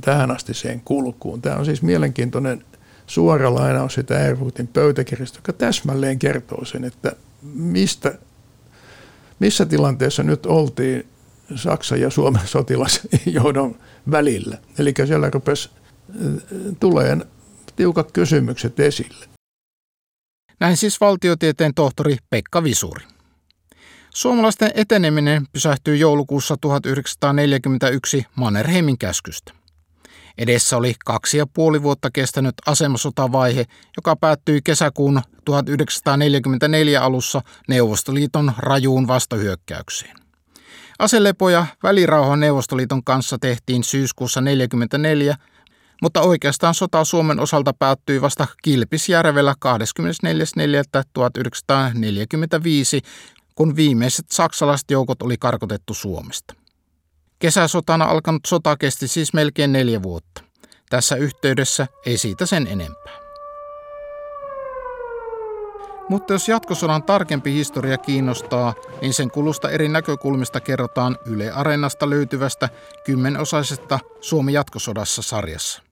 tähän 0.00 0.30
asti 0.30 0.54
sen 0.54 0.80
kulkuun. 0.80 1.42
Tämä 1.42 1.56
on 1.56 1.64
siis 1.64 1.82
mielenkiintoinen 1.82 2.64
suora 3.06 3.54
lainaus 3.54 3.94
sitä 3.94 4.18
Erfurtin 4.18 4.66
pöytäkirjasta, 4.66 5.38
joka 5.38 5.52
täsmälleen 5.52 6.18
kertoo 6.18 6.64
sen, 6.64 6.84
että 6.84 7.12
mistä, 7.42 8.18
missä 9.38 9.66
tilanteessa 9.66 10.22
nyt 10.22 10.46
oltiin 10.46 11.06
Saksan 11.54 12.00
ja 12.00 12.10
Suomen 12.10 12.46
sotilasjohdon 12.46 13.78
välillä. 14.10 14.58
Eli 14.78 14.94
siellä 15.06 15.30
rupesi 15.30 15.70
tulee 16.80 17.18
tiukat 17.76 18.12
kysymykset 18.12 18.80
esille. 18.80 19.26
Näin 20.60 20.76
siis 20.76 21.00
valtiotieteen 21.00 21.74
tohtori 21.74 22.16
Pekka 22.30 22.64
Visuri. 22.64 23.04
Suomalaisten 24.18 24.70
eteneminen 24.74 25.46
pysähtyi 25.52 26.00
joulukuussa 26.00 26.56
1941 26.60 28.26
Mannerheimin 28.36 28.98
käskystä. 28.98 29.52
Edessä 30.38 30.76
oli 30.76 30.94
kaksi 31.04 31.38
ja 31.38 31.46
puoli 31.46 31.82
vuotta 31.82 32.10
kestänyt 32.10 32.54
asemasotavaihe, 32.66 33.64
joka 33.96 34.16
päättyi 34.16 34.60
kesäkuun 34.64 35.20
1944 35.44 37.02
alussa 37.02 37.42
Neuvostoliiton 37.68 38.52
rajuun 38.58 39.08
vastahyökkäykseen. 39.08 40.16
Aselepoja 40.98 41.66
välirauhan 41.82 42.40
Neuvostoliiton 42.40 43.04
kanssa 43.04 43.36
tehtiin 43.40 43.84
syyskuussa 43.84 44.40
1944, 44.40 45.36
mutta 46.02 46.20
oikeastaan 46.20 46.74
sota 46.74 47.04
Suomen 47.04 47.40
osalta 47.40 47.72
päättyi 47.72 48.20
vasta 48.20 48.46
Kilpisjärvellä 48.62 49.54
24.4.1945, 49.64 49.70
kun 53.58 53.76
viimeiset 53.76 54.26
saksalaiset 54.30 54.90
joukot 54.90 55.22
oli 55.22 55.36
karkotettu 55.36 55.94
Suomesta. 55.94 56.54
Kesäsotana 57.38 58.04
alkanut 58.04 58.42
sota 58.46 58.76
kesti 58.76 59.08
siis 59.08 59.32
melkein 59.32 59.72
neljä 59.72 60.02
vuotta. 60.02 60.42
Tässä 60.90 61.16
yhteydessä 61.16 61.86
ei 62.06 62.18
siitä 62.18 62.46
sen 62.46 62.66
enempää. 62.66 63.18
Mutta 66.08 66.32
jos 66.32 66.48
jatkosodan 66.48 67.02
tarkempi 67.02 67.52
historia 67.52 67.98
kiinnostaa, 67.98 68.74
niin 69.00 69.14
sen 69.14 69.30
kulusta 69.30 69.70
eri 69.70 69.88
näkökulmista 69.88 70.60
kerrotaan 70.60 71.18
Yle 71.26 71.50
Areenasta 71.50 72.10
löytyvästä 72.10 72.68
kymmenosaisesta 73.04 73.98
Suomi 74.20 74.52
jatkosodassa 74.52 75.22
sarjassa. 75.22 75.87